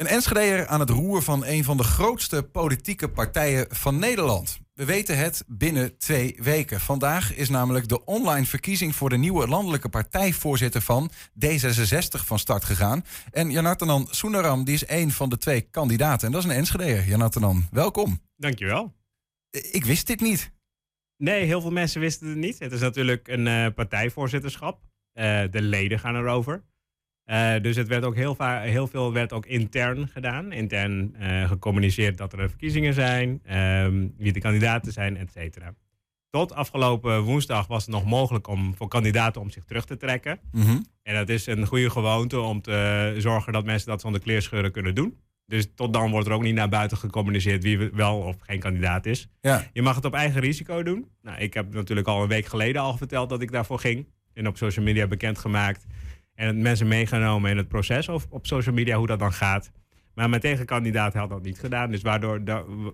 Een 0.00 0.06
Enschedeer 0.06 0.66
aan 0.66 0.80
het 0.80 0.90
roer 0.90 1.22
van 1.22 1.44
een 1.44 1.64
van 1.64 1.76
de 1.76 1.82
grootste 1.82 2.42
politieke 2.42 3.08
partijen 3.08 3.66
van 3.68 3.98
Nederland. 3.98 4.60
We 4.74 4.84
weten 4.84 5.18
het 5.18 5.44
binnen 5.46 5.98
twee 5.98 6.38
weken. 6.42 6.80
Vandaag 6.80 7.34
is 7.34 7.48
namelijk 7.48 7.88
de 7.88 8.04
online 8.04 8.46
verkiezing 8.46 8.94
voor 8.96 9.08
de 9.08 9.16
nieuwe 9.16 9.48
landelijke 9.48 9.88
partijvoorzitter 9.88 10.80
van 10.80 11.10
D66 11.46 12.24
van 12.24 12.38
start 12.38 12.64
gegaan. 12.64 13.04
En 13.30 13.50
Janartanan 13.50 14.06
Soenaram 14.10 14.64
die 14.64 14.74
is 14.74 14.88
een 14.88 15.10
van 15.10 15.28
de 15.28 15.38
twee 15.38 15.60
kandidaten. 15.60 16.26
En 16.26 16.32
dat 16.32 16.44
is 16.44 16.50
een 16.50 16.56
Enschedeer. 16.56 17.04
Janartanan, 17.04 17.68
welkom. 17.70 18.20
Dankjewel. 18.36 18.94
Ik 19.50 19.84
wist 19.84 20.06
dit 20.06 20.20
niet. 20.20 20.52
Nee, 21.16 21.44
heel 21.44 21.60
veel 21.60 21.70
mensen 21.70 22.00
wisten 22.00 22.28
het 22.28 22.38
niet. 22.38 22.58
Het 22.58 22.72
is 22.72 22.80
natuurlijk 22.80 23.28
een 23.28 23.46
uh, 23.46 23.66
partijvoorzitterschap. 23.74 24.80
Uh, 25.14 25.42
de 25.50 25.62
leden 25.62 25.98
gaan 25.98 26.16
erover. 26.16 26.62
Uh, 27.30 27.52
dus 27.62 27.76
het 27.76 27.88
werd 27.88 28.04
ook 28.04 28.14
heel, 28.14 28.36
heel, 28.38 28.86
veel 28.86 29.12
werd 29.12 29.32
ook 29.32 29.46
intern 29.46 30.08
gedaan. 30.08 30.52
Intern 30.52 31.14
uh, 31.20 31.48
gecommuniceerd 31.48 32.18
dat 32.18 32.32
er 32.32 32.48
verkiezingen 32.48 32.94
zijn, 32.94 33.42
um, 33.56 34.14
wie 34.18 34.32
de 34.32 34.40
kandidaten 34.40 34.92
zijn, 34.92 35.16
et 35.16 35.30
cetera. 35.32 35.74
Tot 36.30 36.54
afgelopen 36.54 37.22
woensdag 37.22 37.66
was 37.66 37.82
het 37.82 37.94
nog 37.94 38.04
mogelijk 38.04 38.48
om 38.48 38.74
voor 38.74 38.88
kandidaten 38.88 39.40
om 39.40 39.50
zich 39.50 39.64
terug 39.64 39.84
te 39.84 39.96
trekken. 39.96 40.38
Mm 40.52 40.62
-hmm. 40.62 40.86
En 41.02 41.14
dat 41.14 41.28
is 41.28 41.46
een 41.46 41.66
goede 41.66 41.90
gewoonte 41.90 42.40
om 42.40 42.62
te 42.62 43.14
zorgen 43.18 43.52
dat 43.52 43.64
mensen 43.64 43.88
dat 43.88 44.00
zonder 44.00 44.20
kleerscheuren 44.20 44.72
kunnen 44.72 44.94
doen. 44.94 45.18
Dus 45.46 45.68
tot 45.74 45.92
dan 45.92 46.10
wordt 46.10 46.26
er 46.26 46.32
ook 46.32 46.42
niet 46.42 46.54
naar 46.54 46.68
buiten 46.68 46.96
gecommuniceerd 46.96 47.62
wie 47.62 47.78
wel 47.78 48.18
of 48.18 48.36
geen 48.40 48.60
kandidaat 48.60 49.06
is. 49.06 49.28
Ja. 49.40 49.66
Je 49.72 49.82
mag 49.82 49.94
het 49.94 50.04
op 50.04 50.14
eigen 50.14 50.40
risico 50.40 50.82
doen. 50.82 51.08
Nou, 51.22 51.38
ik 51.38 51.54
heb 51.54 51.74
natuurlijk 51.74 52.08
al 52.08 52.22
een 52.22 52.28
week 52.28 52.46
geleden 52.46 52.82
al 52.82 52.96
verteld 52.96 53.28
dat 53.28 53.42
ik 53.42 53.52
daarvoor 53.52 53.78
ging. 53.78 54.06
En 54.34 54.46
op 54.46 54.56
social 54.56 54.84
media 54.84 55.06
bekendgemaakt. 55.06 55.86
En 56.40 56.62
mensen 56.62 56.88
meegenomen 56.88 57.50
in 57.50 57.56
het 57.56 57.68
proces 57.68 58.08
of 58.08 58.26
op 58.30 58.46
social 58.46 58.74
media 58.74 58.96
hoe 58.96 59.06
dat 59.06 59.18
dan 59.18 59.32
gaat. 59.32 59.70
Maar 60.14 60.28
mijn 60.28 60.40
tegenkandidaat 60.40 61.14
had 61.14 61.28
dat 61.28 61.42
niet 61.42 61.58
gedaan. 61.58 61.90
Dus 61.90 62.02
waardoor, 62.02 62.40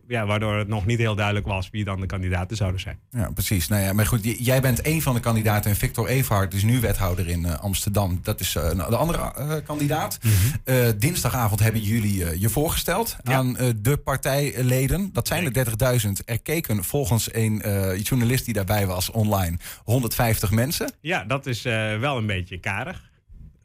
ja, 0.09 0.27
waardoor 0.27 0.57
het 0.57 0.69
nog 0.69 0.87
niet 0.87 0.99
heel 0.99 1.15
duidelijk 1.15 1.47
was 1.47 1.71
wie 1.71 1.85
dan 1.85 2.01
de 2.01 2.07
kandidaten 2.07 2.57
zouden 2.57 2.81
zijn. 2.81 2.99
Ja, 3.11 3.31
precies. 3.31 3.69
Nou 3.69 3.83
ja, 3.83 3.93
maar 3.93 4.07
goed, 4.07 4.45
jij 4.45 4.61
bent 4.61 4.87
een 4.87 5.03
van 5.03 5.15
de 5.15 5.21
kandidaten. 5.21 5.71
En 5.71 5.77
Victor 5.77 6.09
Everhard 6.09 6.55
is 6.55 6.63
nu 6.63 6.81
wethouder 6.81 7.29
in 7.29 7.41
uh, 7.41 7.59
Amsterdam. 7.59 8.21
Dat 8.23 8.41
is 8.41 8.55
uh, 8.55 8.71
de 8.71 8.97
andere 8.97 9.33
uh, 9.39 9.55
kandidaat. 9.65 10.19
Mm 10.23 10.31
-hmm. 10.31 10.99
dinsdagavond 10.99 11.61
hebben 11.61 11.81
jullie 11.81 12.41
je 12.41 12.49
voorgesteld 12.49 13.17
ja. 13.23 13.33
aan 13.33 13.57
de 13.77 13.97
partijleden. 13.97 15.11
Dat 15.13 15.27
zijn 15.27 15.55
er 15.55 15.67
30.000. 16.07 16.11
Er 16.25 16.41
keken 16.41 16.85
volgens 16.85 17.35
een 17.35 17.63
journalist 18.03 18.45
die 18.45 18.55
daarbij 18.55 18.87
was 18.87 19.11
online 19.11 19.59
150 19.85 20.51
mensen. 20.51 20.93
Ja, 21.01 21.25
dat 21.25 21.47
is 21.47 21.63
wel 21.63 22.17
een 22.17 22.27
beetje 22.27 22.59
karig. 22.61 23.15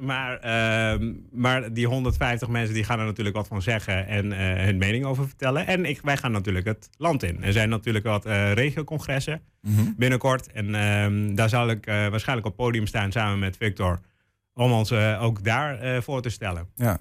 Maar, 0.02 0.36
uh, 0.36 1.10
maar 1.32 1.74
die 1.74 1.88
150 1.88 2.48
mensen 2.48 2.74
die 2.74 2.84
gaan 2.84 3.00
er 3.00 3.06
natuurlijk 3.06 3.36
wat 3.36 3.48
van 3.48 3.62
zeggen 3.62 4.08
en 4.08 4.26
uh, 4.26 4.38
hun 4.38 4.78
mening 4.78 5.06
over 5.06 5.28
vertellen. 5.28 5.68
En 5.68 5.86
ik, 5.86 6.00
wij 6.04 6.18
gaan 6.18 6.32
natuurlijk 6.32 6.66
het 6.66 6.90
land 6.98 7.24
in. 7.24 7.44
Er 7.44 7.54
zijn 7.54 7.70
natuurlijk 7.70 8.06
wat 8.06 8.26
uh, 8.26 8.54
regiocongressen 8.54 9.42
mm 9.62 9.76
-hmm. 9.76 9.94
binnenkort. 9.98 10.52
En 10.52 10.68
uh, 10.68 11.36
daar 11.36 11.50
zal 11.50 11.70
ik 11.70 11.86
eh, 11.86 12.08
waarschijnlijk 12.08 12.48
op 12.48 12.56
podium 12.56 12.88
staan 12.88 13.12
samen 13.12 13.40
met 13.40 13.58
Victor. 13.58 14.00
Om 14.54 14.72
ons 14.72 14.92
ook 15.20 15.44
daar 15.44 16.04
voor 16.04 16.22
te 16.22 16.30
stellen. 16.30 16.68
Ja. 16.76 17.00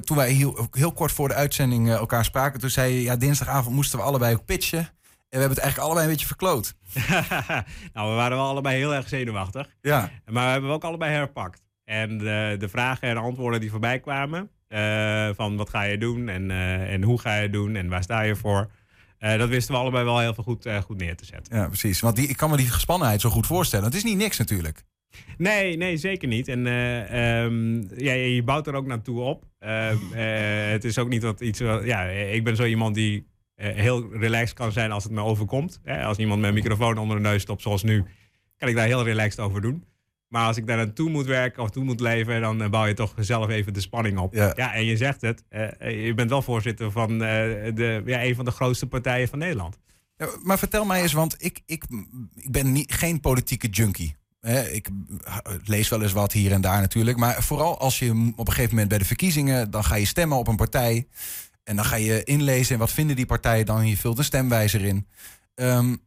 toen 0.00 0.16
wij 0.16 0.30
heel, 0.30 0.68
heel, 0.70 0.92
kort 0.92 1.12
voor 1.12 1.28
de 1.28 1.34
uitzending 1.34 1.90
elkaar 1.90 2.24
spraken, 2.24 2.60
toen 2.60 2.70
zei 2.70 2.94
je, 2.94 3.02
ja, 3.02 3.16
dinsdagavond 3.16 3.74
moesten 3.74 3.98
we 3.98 4.04
allebei 4.04 4.34
ook 4.34 4.44
pitchen. 4.44 4.78
En 4.78 4.86
we 5.28 5.38
hebben 5.38 5.56
het 5.56 5.58
eigenlijk 5.58 5.88
allebei 5.88 6.06
een 6.06 6.12
beetje 6.12 6.26
verkloot. 6.26 6.74
nou, 7.94 8.10
we 8.10 8.14
waren 8.14 8.36
wel 8.36 8.46
allebei 8.46 8.76
heel 8.76 8.94
erg 8.94 9.08
zenuwachtig. 9.08 9.68
Ja. 9.80 10.10
Maar 10.26 10.44
we 10.44 10.50
hebben 10.50 10.70
ook 10.70 10.84
allebei 10.84 11.12
herpakt. 11.12 11.62
En 11.88 12.18
de, 12.18 12.56
de, 12.58 12.68
vragen 12.68 13.08
en 13.08 13.16
antwoorden 13.16 13.60
die 13.60 13.70
voorbij 13.70 14.00
kwamen, 14.00 14.50
uh, 14.68 15.28
van 15.34 15.56
wat 15.56 15.70
ga 15.70 15.82
je 15.82 15.98
doen 15.98 16.28
en, 16.28 16.50
uh, 16.50 16.92
en 16.92 17.02
hoe 17.02 17.20
ga 17.20 17.36
je 17.36 17.50
doen 17.50 17.76
en 17.76 17.88
waar 17.88 18.02
sta 18.02 18.20
je 18.20 18.36
voor, 18.36 18.70
uh, 19.20 19.38
dat 19.38 19.48
wisten 19.48 19.74
we 19.74 19.80
allebei 19.80 20.04
wel 20.04 20.18
heel 20.18 20.34
veel 20.34 20.44
goed, 20.44 20.68
goed 20.84 20.98
neer 20.98 21.16
te 21.16 21.24
zetten. 21.24 21.56
Ja, 21.56 21.66
precies. 21.66 22.00
Want 22.00 22.16
die, 22.16 22.28
ik 22.28 22.36
kan 22.36 22.50
me 22.50 22.56
die 22.56 22.70
gespannenheid 22.70 23.20
zo 23.20 23.30
goed 23.30 23.46
voorstellen. 23.46 23.84
Het 23.84 23.94
is 23.94 24.04
niet 24.04 24.16
niks 24.16 24.38
natuurlijk. 24.38 24.84
Nee, 25.38 25.76
nee, 25.76 25.96
zeker 25.96 26.28
niet. 26.28 26.48
En 26.48 26.66
um, 26.66 27.88
ja, 27.96 28.12
je 28.12 28.42
bouwt 28.42 28.66
er 28.66 28.74
ook 28.74 28.86
naartoe 28.86 29.20
op. 29.20 29.44
Ehm, 29.58 29.96
het 30.70 30.84
is 30.84 30.98
ook 30.98 31.08
niet 31.08 31.22
wat 31.22 31.40
iets. 31.40 31.58
Ja, 31.58 32.02
ik 32.08 32.44
ben 32.44 32.56
zo 32.56 32.64
iemand 32.64 32.94
die 32.94 33.26
heel 33.54 34.12
relaxed 34.12 34.56
kan 34.56 34.72
zijn 34.72 34.92
als 34.92 35.04
het 35.04 35.12
me 35.12 35.20
overkomt. 35.20 35.80
Als 36.02 36.18
iemand 36.18 36.40
met 36.40 36.48
een 36.48 36.54
microfoon 36.54 36.98
onder 36.98 37.16
de 37.16 37.22
neus 37.22 37.42
stopt, 37.42 37.62
zoals 37.62 37.82
nu, 37.82 38.04
kan 38.56 38.68
ik 38.68 38.74
daar 38.74 38.86
heel 38.86 39.04
relaxed 39.04 39.40
over 39.40 39.60
doen. 39.60 39.84
Maar 40.28 40.46
als 40.46 40.56
ik 40.56 40.66
daar 40.66 40.76
naartoe 40.76 41.10
moet 41.10 41.26
werken 41.26 41.62
of 41.62 41.70
toe 41.70 41.84
moet 41.84 42.00
leven, 42.00 42.40
dan 42.40 42.62
uh, 42.62 42.68
bouw 42.68 42.84
je 42.84 42.94
toch 42.94 43.14
zelf 43.16 43.48
even 43.48 43.72
de 43.72 43.80
spanning 43.80 44.18
op. 44.18 44.34
Ja, 44.34 44.52
ja 44.56 44.74
en 44.74 44.84
je 44.84 44.96
zegt 44.96 45.20
het, 45.20 45.44
uh, 45.50 46.06
je 46.06 46.14
bent 46.14 46.30
wel 46.30 46.42
voorzitter 46.42 46.90
van 46.90 47.12
uh, 47.12 47.18
de, 47.18 48.02
ja, 48.04 48.24
een 48.24 48.34
van 48.34 48.44
de 48.44 48.50
grootste 48.50 48.86
partijen 48.86 49.28
van 49.28 49.38
Nederland. 49.38 49.78
Ja, 50.16 50.28
maar 50.42 50.58
vertel 50.58 50.84
mij 50.84 51.02
eens, 51.02 51.12
want 51.12 51.34
ik, 51.38 51.60
ik, 51.66 51.84
ik 52.34 52.50
ben 52.50 52.72
niet, 52.72 52.92
geen 52.92 53.20
politieke 53.20 53.68
junkie. 53.68 54.16
ik 54.72 54.88
lees 55.64 55.88
wel 55.88 56.02
eens 56.02 56.12
wat 56.12 56.32
hier 56.32 56.52
en 56.52 56.60
daar 56.60 56.80
natuurlijk. 56.80 57.16
Maar 57.16 57.42
vooral 57.42 57.78
als 57.78 57.98
je 57.98 58.32
op 58.36 58.46
een 58.46 58.52
gegeven 58.52 58.70
moment 58.70 58.88
bij 58.88 58.98
de 58.98 59.04
verkiezingen, 59.04 59.70
dan 59.70 59.84
ga 59.84 59.94
je 59.94 60.06
stemmen 60.06 60.38
op 60.38 60.48
een 60.48 60.56
partij. 60.56 61.06
En 61.64 61.76
dan 61.76 61.84
ga 61.84 61.96
je 61.96 62.24
inlezen 62.24 62.72
en 62.72 62.80
wat 62.80 62.92
vinden 62.92 63.16
die 63.16 63.26
partijen 63.26 63.66
dan. 63.66 63.88
Je 63.88 63.96
vult 63.96 64.18
een 64.18 64.24
stemwijzer 64.24 64.84
in. 64.84 65.06
Um, 65.54 66.00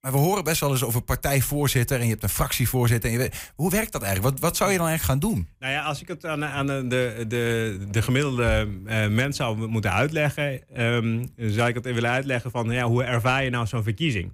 maar 0.00 0.12
we 0.12 0.18
horen 0.18 0.44
best 0.44 0.60
wel 0.60 0.70
eens 0.70 0.84
over 0.84 1.02
partijvoorzitter 1.02 1.98
en 1.98 2.04
je 2.04 2.10
hebt 2.10 2.22
een 2.22 2.28
fractievoorzitter. 2.28 3.32
Hoe 3.54 3.70
werkt 3.70 3.92
dat 3.92 4.02
eigenlijk? 4.02 4.34
Wat, 4.34 4.42
wat 4.42 4.56
zou 4.56 4.70
je 4.70 4.78
dan 4.78 4.86
eigenlijk 4.86 5.20
gaan 5.20 5.30
doen? 5.30 5.48
Nou 5.58 5.72
ja, 5.72 5.82
als 5.82 6.00
ik 6.00 6.08
het 6.08 6.26
aan, 6.26 6.44
aan 6.44 6.66
de, 6.66 7.24
de, 7.28 7.78
de 7.90 8.02
gemiddelde 8.02 8.68
uh, 8.86 9.06
mens 9.06 9.36
zou 9.36 9.66
moeten 9.66 9.92
uitleggen, 9.92 10.80
um, 10.82 11.28
zou 11.36 11.68
ik 11.68 11.74
het 11.74 11.84
willen 11.84 12.10
uitleggen 12.10 12.50
van 12.50 12.70
ja, 12.70 12.84
hoe 12.84 13.04
ervaar 13.04 13.44
je 13.44 13.50
nou 13.50 13.66
zo'n 13.66 13.82
verkiezing? 13.82 14.32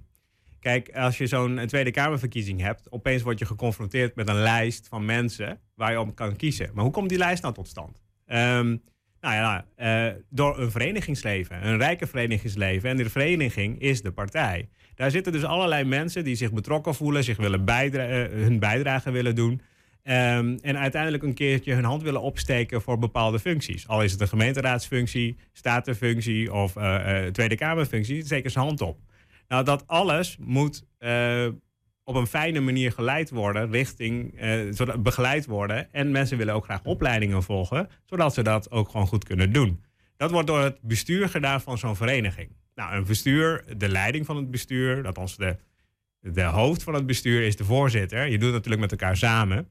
Kijk, 0.59 0.89
als 0.95 1.17
je 1.17 1.27
zo'n 1.27 1.61
Tweede 1.65 1.91
Kamerverkiezing 1.91 2.61
hebt, 2.61 2.91
opeens 2.91 3.21
word 3.21 3.39
je 3.39 3.45
geconfronteerd 3.45 4.15
met 4.15 4.29
een 4.29 4.41
lijst 4.41 4.87
van 4.87 5.05
mensen 5.05 5.59
waar 5.75 5.91
je 5.91 5.99
op 5.99 6.15
kan 6.15 6.35
kiezen. 6.35 6.69
Maar 6.73 6.83
hoe 6.83 6.93
komt 6.93 7.09
die 7.09 7.17
lijst 7.17 7.41
nou 7.41 7.53
tot 7.53 7.67
stand? 7.67 8.01
Um, 8.27 8.81
nou 9.25 9.35
ja, 9.35 9.65
uh, 10.07 10.13
door 10.29 10.59
een 10.59 10.71
verenigingsleven, 10.71 11.67
een 11.67 11.77
rijke 11.77 12.07
verenigingsleven. 12.07 12.89
En 12.89 12.97
die 12.97 13.09
vereniging 13.09 13.81
is 13.81 14.01
de 14.01 14.11
partij. 14.11 14.69
Daar 14.95 15.11
zitten 15.11 15.31
dus 15.31 15.43
allerlei 15.43 15.83
mensen 15.83 16.23
die 16.23 16.35
zich 16.35 16.53
betrokken 16.53 16.95
voelen, 16.95 17.23
zich 17.23 17.37
willen 17.37 17.65
bijdra 17.65 18.07
uh, 18.09 18.43
hun 18.43 18.59
bijdrage 18.59 19.11
willen 19.11 19.35
doen. 19.35 19.61
Um, 20.03 20.57
en 20.61 20.77
uiteindelijk 20.77 21.23
een 21.23 21.33
keertje 21.33 21.73
hun 21.73 21.83
hand 21.83 22.03
willen 22.03 22.21
opsteken 22.21 22.81
voor 22.81 22.99
bepaalde 22.99 23.39
functies. 23.39 23.87
Al 23.87 24.03
is 24.03 24.11
het 24.11 24.21
een 24.21 24.27
gemeenteraadsfunctie, 24.27 25.37
statenfunctie 25.53 26.53
of 26.53 26.75
uh, 26.75 27.25
Tweede 27.25 27.55
Kamerfunctie, 27.55 28.25
steken 28.25 28.51
ze 28.51 28.59
hand 28.59 28.81
op. 28.81 28.99
Nou, 29.47 29.63
dat 29.63 29.83
alles 29.87 30.37
moet 30.39 30.83
op 32.05 32.15
een 32.15 32.27
fijne 32.27 32.59
manier 32.59 32.91
geleid 32.91 33.29
worden, 33.29 33.71
richting, 33.71 34.43
uh, 34.43 34.95
begeleid 34.99 35.45
worden. 35.45 35.93
En 35.93 36.11
mensen 36.11 36.37
willen 36.37 36.53
ook 36.53 36.63
graag 36.63 36.83
opleidingen 36.83 37.43
volgen, 37.43 37.89
zodat 38.05 38.33
ze 38.33 38.41
dat 38.41 38.71
ook 38.71 38.89
gewoon 38.89 39.07
goed 39.07 39.23
kunnen 39.23 39.53
doen. 39.53 39.83
Dat 40.17 40.31
wordt 40.31 40.47
door 40.47 40.63
het 40.63 40.81
bestuur 40.81 41.29
gedaan 41.29 41.61
van 41.61 41.77
zo'n 41.77 41.95
vereniging. 41.95 42.49
Nou, 42.75 42.95
een 42.95 43.05
bestuur, 43.05 43.63
de 43.77 43.89
leiding 43.89 44.25
van 44.25 44.35
het 44.35 44.51
bestuur, 44.51 45.03
dat 45.03 45.17
ons 45.17 45.37
de, 45.37 45.57
de 46.19 46.43
hoofd 46.43 46.83
van 46.83 46.93
het 46.93 47.05
bestuur 47.05 47.41
is 47.41 47.55
de 47.55 47.63
voorzitter. 47.63 48.27
Je 48.27 48.37
doet 48.37 48.51
natuurlijk 48.51 48.81
met 48.81 48.91
elkaar 48.91 49.17
samen. 49.17 49.69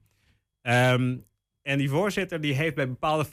Um, 0.63 1.25
en 1.63 1.79
die 1.79 1.89
voorzitter 1.89 2.41
die 2.41 2.55
heeft 2.55 2.75
bij 2.75 2.89
bepaalde 2.89 3.27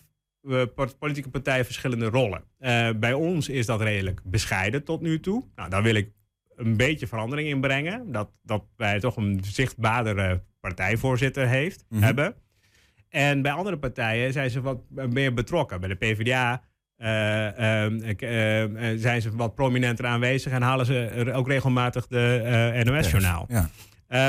uh, 0.44 0.64
politieke 1.00 1.30
partijen 1.30 1.66
verschillende 1.66 2.06
rollen. 2.06 2.44
Uh, 2.60 2.90
bij 2.96 3.14
ons 3.14 3.50
is 3.50 3.66
dat 3.66 3.82
redelijk 3.82 4.22
bescheiden 4.24 4.84
tot 4.84 5.02
nu 5.02 5.20
toe. 5.20 5.44
Nou, 5.56 5.70
daar 5.70 5.84
wil 5.84 5.96
ik 5.96 6.12
een 6.62 6.78
beetje 6.78 7.08
verandering 7.08 7.50
in 7.50 7.62
brengen. 7.62 8.12
Dat, 8.12 8.30
dat 8.44 8.64
wij 8.78 9.00
toch 9.00 9.16
een 9.16 9.42
zichtbaardere 9.44 10.44
partijvoorzitter 10.60 11.48
heeft, 11.48 11.86
mm 11.90 11.98
-hmm. 11.98 12.06
hebben. 12.06 12.36
En 13.10 13.42
bij 13.42 13.52
andere 13.52 13.78
partijen 13.78 14.34
zijn 14.34 14.50
ze 14.50 14.62
wat 14.62 14.82
meer 15.10 15.34
betrokken. 15.34 15.80
Bij 15.80 15.90
de 15.90 15.96
PvdA 15.96 16.64
uh, 16.98 17.08
uh, 17.08 19.00
zijn 19.00 19.22
ze 19.22 19.36
wat 19.36 19.56
prominenter 19.56 20.06
aanwezig 20.06 20.52
en 20.52 20.62
halen 20.62 20.86
ze 20.86 21.32
ook 21.34 21.48
regelmatig 21.48 22.08
de 22.08 22.82
NOS-journaal. 22.84 23.48
Ja. 23.50 23.70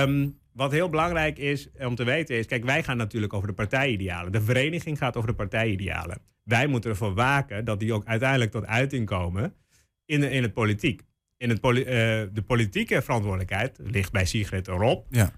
Um, 0.02 0.40
wat 0.52 0.72
heel 0.72 0.88
belangrijk 0.88 1.38
is 1.38 1.68
om 1.78 1.94
te 1.94 2.04
weten 2.04 2.36
is, 2.36 2.46
kijk, 2.46 2.64
wij 2.64 2.82
gaan 2.82 2.96
natuurlijk 2.96 3.32
over 3.32 3.48
de 3.48 3.54
partijidealen. 3.54 4.32
De 4.32 4.42
vereniging 4.42 4.98
gaat 4.98 5.16
over 5.16 5.28
de 5.28 5.34
partijidealen. 5.34 6.18
Wij 6.42 6.66
moeten 6.66 6.90
ervoor 6.90 7.14
waken 7.14 7.64
dat 7.64 7.80
die 7.80 7.92
ook 7.92 8.04
uiteindelijk 8.04 8.50
tot 8.50 8.66
uiting 8.66 9.06
komen 9.06 9.54
in, 10.04 10.20
de, 10.20 10.30
in 10.30 10.42
het 10.42 10.52
politiek 10.52 11.02
in 11.42 11.48
het 11.48 11.60
poli 11.60 11.80
uh, 11.80 11.86
de 12.32 12.42
politieke 12.46 13.02
verantwoordelijkheid 13.02 13.78
ligt 13.82 14.12
bij 14.12 14.24
Sigrid 14.24 14.66
Rob. 14.66 15.04
Ja. 15.10 15.32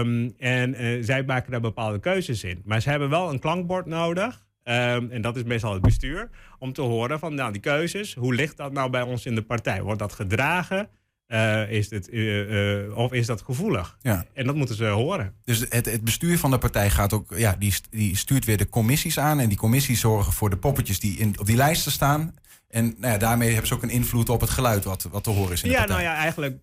Um, 0.00 0.34
en 0.38 0.82
uh, 0.82 1.04
zij 1.04 1.22
maken 1.22 1.50
daar 1.50 1.60
bepaalde 1.60 1.98
keuzes 1.98 2.44
in. 2.44 2.62
Maar 2.64 2.80
ze 2.80 2.90
hebben 2.90 3.10
wel 3.10 3.30
een 3.30 3.38
klankbord 3.38 3.86
nodig. 3.86 4.46
Um, 4.64 5.10
en 5.10 5.20
dat 5.20 5.36
is 5.36 5.42
meestal 5.42 5.72
het 5.72 5.82
bestuur. 5.82 6.30
Om 6.58 6.72
te 6.72 6.82
horen 6.82 7.18
van 7.18 7.34
nou, 7.34 7.52
die 7.52 7.60
keuzes. 7.60 8.14
Hoe 8.14 8.34
ligt 8.34 8.56
dat 8.56 8.72
nou 8.72 8.90
bij 8.90 9.02
ons 9.02 9.26
in 9.26 9.34
de 9.34 9.42
partij? 9.42 9.82
Wordt 9.82 9.98
dat 9.98 10.12
gedragen 10.12 10.88
Uh, 11.28 11.70
is 11.70 11.88
dit, 11.88 12.12
uh, 12.12 12.84
uh, 12.84 12.96
of 12.96 13.12
is 13.12 13.26
dat 13.26 13.42
gevoelig? 13.42 13.98
Ja. 14.02 14.24
En 14.32 14.46
dat 14.46 14.54
moeten 14.54 14.76
ze 14.76 14.84
horen. 14.84 15.34
Dus 15.44 15.64
het, 15.68 15.86
het 15.86 16.04
bestuur 16.04 16.38
van 16.38 16.50
de 16.50 16.58
partij 16.58 16.90
gaat 16.90 17.12
ook, 17.12 17.34
ja, 17.36 17.56
die, 17.58 17.74
die 17.90 18.16
stuurt 18.16 18.44
weer 18.44 18.56
de 18.56 18.68
commissies 18.68 19.18
aan. 19.18 19.40
En 19.40 19.48
die 19.48 19.58
commissies 19.58 20.00
zorgen 20.00 20.32
voor 20.32 20.50
de 20.50 20.56
poppetjes 20.56 21.00
die 21.00 21.18
in, 21.18 21.38
op 21.38 21.46
die 21.46 21.56
lijsten 21.56 21.92
staan. 21.92 22.34
En 22.68 22.94
nou 22.98 23.12
ja, 23.12 23.18
daarmee 23.18 23.48
hebben 23.48 23.66
ze 23.66 23.74
ook 23.74 23.82
een 23.82 23.90
invloed 23.90 24.28
op 24.28 24.40
het 24.40 24.50
geluid 24.50 24.84
wat, 24.84 25.02
wat 25.02 25.24
te 25.24 25.30
horen 25.30 25.52
is 25.52 25.62
in 25.62 25.70
ja, 25.70 25.76
partij. 25.76 25.96
nou 25.96 26.08
ja, 26.08 26.14
eigenlijk 26.16 26.58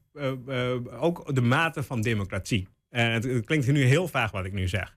ook 1.00 1.36
de 1.36 1.42
mate 1.42 1.84
van 1.84 2.02
democratie. 2.02 2.68
Het, 2.90 3.24
het, 3.24 3.46
klinkt 3.46 3.68
nu 3.68 3.84
heel 3.84 4.08
vaag 4.08 4.32
wat 4.32 4.46
ik 4.46 4.54
nu 4.54 4.68
zeg. 4.68 4.96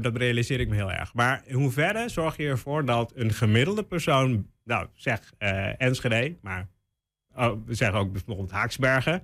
dat 0.00 0.16
realiseer 0.16 0.60
ik 0.60 0.68
me 0.68 0.74
heel 0.74 0.92
erg. 0.92 1.14
Maar 1.14 1.42
in 1.46 1.54
hoeverre 1.54 2.08
zorg 2.08 2.36
je 2.36 2.46
ervoor 2.46 2.84
dat 2.84 3.12
een 3.14 3.32
gemiddelde 3.32 3.82
persoon, 3.82 4.46
nou 4.64 4.86
zeg 4.94 5.32
Enschede, 5.78 6.36
maar 6.42 6.68
oh, 7.36 7.52
we 7.66 7.74
zeggen 7.74 7.98
ook 7.98 8.12
bijvoorbeeld 8.12 8.50
Haaksbergen. 8.50 9.22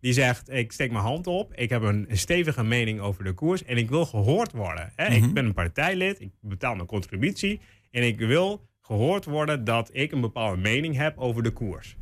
Die 0.00 0.12
zegt, 0.12 0.50
ik 0.52 0.72
steek 0.72 0.90
mijn 0.90 1.04
hand 1.04 1.26
op, 1.26 1.54
ik 1.54 1.70
heb 1.70 1.82
een, 1.82 2.06
stevige 2.10 2.64
mening 2.64 3.00
over 3.00 3.24
de 3.24 3.32
koers 3.32 3.64
en 3.64 3.76
ik 3.76 3.88
wil 3.88 4.06
gehoord 4.06 4.52
worden. 4.52 4.92
Hè? 4.96 5.08
Mhm. 5.08 5.24
Ik 5.24 5.34
ben 5.34 5.44
een 5.44 5.54
partijlid, 5.54 6.20
ik 6.20 6.30
betaal 6.40 6.74
mijn 6.74 6.86
contributie 6.86 7.60
en 7.90 8.02
ik 8.02 8.18
wil 8.18 8.68
gehoord 8.80 9.24
worden 9.24 9.64
dat 9.64 9.90
ik 9.92 10.12
een 10.12 10.20
bepaalde 10.20 10.60
mening 10.60 10.96
heb 10.96 11.18
over 11.18 11.42
de 11.42 11.50
koers. 11.50 11.96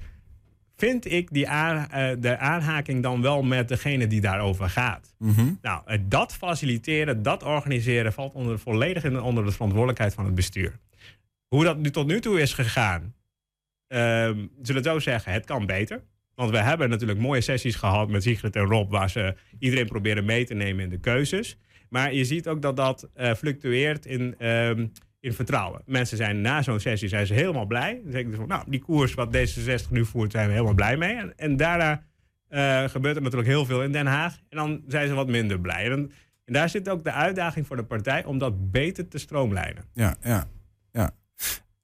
Vind 0.77 1.13
ik 1.13 1.33
die 1.33 1.49
aan, 1.49 1.77
uh, 1.77 2.11
de 2.19 2.39
aanhaking 2.39 3.03
dan 3.03 3.23
wel 3.23 3.43
met 3.43 3.69
degene 3.69 4.07
die 4.07 4.21
daarover 4.21 4.69
gaat? 4.69 5.15
Mhm. 5.19 5.53
Nou, 5.61 5.83
uh, 5.87 5.99
dat 6.05 6.35
faciliteren, 6.35 7.23
dat 7.23 7.43
organiseren 7.43 8.13
valt 8.13 8.35
onder, 8.35 8.59
volledig 8.59 9.05
in, 9.05 9.21
onder 9.21 9.45
de 9.45 9.53
verantwoordelijkheid 9.53 10.15
van 10.15 10.25
het 10.25 10.35
bestuur. 10.35 10.79
Hoe 11.49 11.65
dat 11.65 11.79
nu 11.79 11.91
tot 11.91 12.07
nu 12.07 12.21
toe 12.21 12.41
is 12.41 12.55
gegaan, 12.55 13.15
Um, 13.95 14.51
zullen 14.63 14.83
het 14.83 14.91
zo 14.91 14.99
zeggen, 14.99 15.33
het 15.33 15.45
kan 15.45 15.67
beter. 15.67 16.03
Want 16.35 16.51
we 16.51 16.59
hebben 16.59 16.89
natuurlijk 16.89 17.21
mooie 17.21 17.41
sessies 17.41 17.75
gehad 17.75 18.09
met 18.09 18.23
Sigrid 18.23 18.57
en 18.57 18.65
Rob, 18.65 18.91
waar 18.91 19.11
ze 19.11 19.35
iedereen 19.59 19.87
proberen 19.87 20.25
mee 20.25 20.45
te 20.45 20.55
nemen 20.55 20.85
in 20.85 20.91
de 20.91 21.01
keuzes. 21.01 21.59
Maar 21.89 22.15
je 22.15 22.25
ziet 22.25 22.49
ook 22.49 22.63
dat 22.63 22.77
dat 22.77 23.09
uh, 23.17 23.35
fluctueert 23.35 24.07
in, 24.07 24.47
um, 24.47 24.93
in 25.21 25.33
vertrouwen. 25.33 25.83
Mensen 25.87 26.17
zijn 26.17 26.41
na 26.41 26.63
zo'n 26.63 26.81
sessie 26.81 27.09
zijn 27.09 27.27
ze 27.27 27.35
helemaal 27.35 27.67
blij. 27.67 28.01
Dan 28.03 28.13
denken 28.13 28.31
ze 28.31 28.37
van, 28.37 28.49
nou, 28.49 28.65
die 28.69 28.81
koers 28.81 29.15
wat 29.15 29.37
D66 29.37 29.91
nu 29.91 30.05
voert, 30.05 30.33
zijn 30.33 30.47
we 30.47 30.53
helemaal 30.53 30.75
blij 30.75 30.97
mee. 30.97 31.15
En, 31.15 31.33
en 31.37 31.57
daarna 31.57 32.03
uh, 32.51 32.85
gebeurt 32.89 33.17
er 33.17 33.23
natuurlijk 33.23 33.51
heel 33.51 33.67
veel 33.67 33.83
in 33.83 33.93
Den 33.93 34.07
Haag. 34.07 34.39
En 34.49 34.57
dan 34.57 34.83
zijn 34.87 35.09
ze 35.09 35.15
wat 35.15 35.29
minder 35.29 35.61
blij. 35.61 35.91
En, 35.91 36.13
daar 36.45 36.69
zit 36.69 36.89
ook 36.89 37.05
de 37.05 37.13
uitdaging 37.13 37.67
voor 37.67 37.77
de 37.77 37.85
partij 37.85 38.25
om 38.25 38.39
dat 38.39 38.71
beter 38.71 39.09
te 39.09 39.19
stroomlijnen. 39.19 39.85
Ja, 39.93 40.17
ja, 40.23 40.49
ja. 40.93 41.15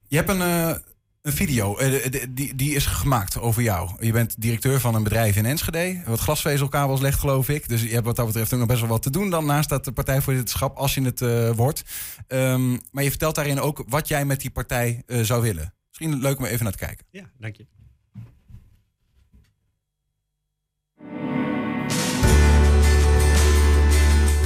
Je 0.09 0.17
hebt 0.17 0.29
een. 0.29 0.39
Uh 0.39 0.75
een 1.23 1.33
video, 1.33 1.81
uh, 1.81 2.05
die, 2.31 2.55
die 2.55 2.75
is 2.75 2.87
gemaakt 2.87 3.39
over 3.39 3.63
jou. 3.63 3.91
Je 4.07 4.13
bent 4.13 4.35
directeur 4.39 4.81
van 4.81 4.95
een 4.95 5.03
bedrijf 5.03 5.37
in 5.37 5.47
Enschede, 5.47 6.03
wat 6.07 6.21
glasvezelkabels 6.21 7.01
legt, 7.01 7.19
geloof 7.19 7.49
ik. 7.49 7.69
Dus 7.69 7.83
je 7.83 7.93
hebt 7.93 8.05
wat 8.05 8.17
dat 8.17 8.27
betreft 8.27 8.51
nog 8.51 8.67
best 8.67 8.81
wel 8.81 8.89
wat 8.89 9.03
te 9.03 9.11
doen 9.11 9.31
dan 9.31 9.47
naast 9.47 9.69
dat 9.69 9.95
partijvoorzitterschap, 9.95 10.77
als 10.77 10.95
je 10.95 11.03
het 11.03 11.21
uh, 11.21 11.51
wordt. 11.51 11.85
Um, 12.29 12.81
maar 12.91 13.05
je 13.05 13.11
vertelt 13.11 13.35
daarin 13.35 13.61
ook 13.61 13.85
wat 13.89 14.09
jij 14.09 14.25
met 14.25 14.41
die 14.41 14.51
partij 14.51 15.03
uh, 15.07 15.21
zou 15.21 15.43
willen. 15.43 15.75
Misschien 15.89 16.21
leuk 16.21 16.39
om 16.39 16.45
even 16.45 16.63
naar 16.63 16.73
te 16.73 16.79
kijken. 16.79 17.07
Ja, 17.11 17.31
dank 17.39 17.57
je. 17.57 17.67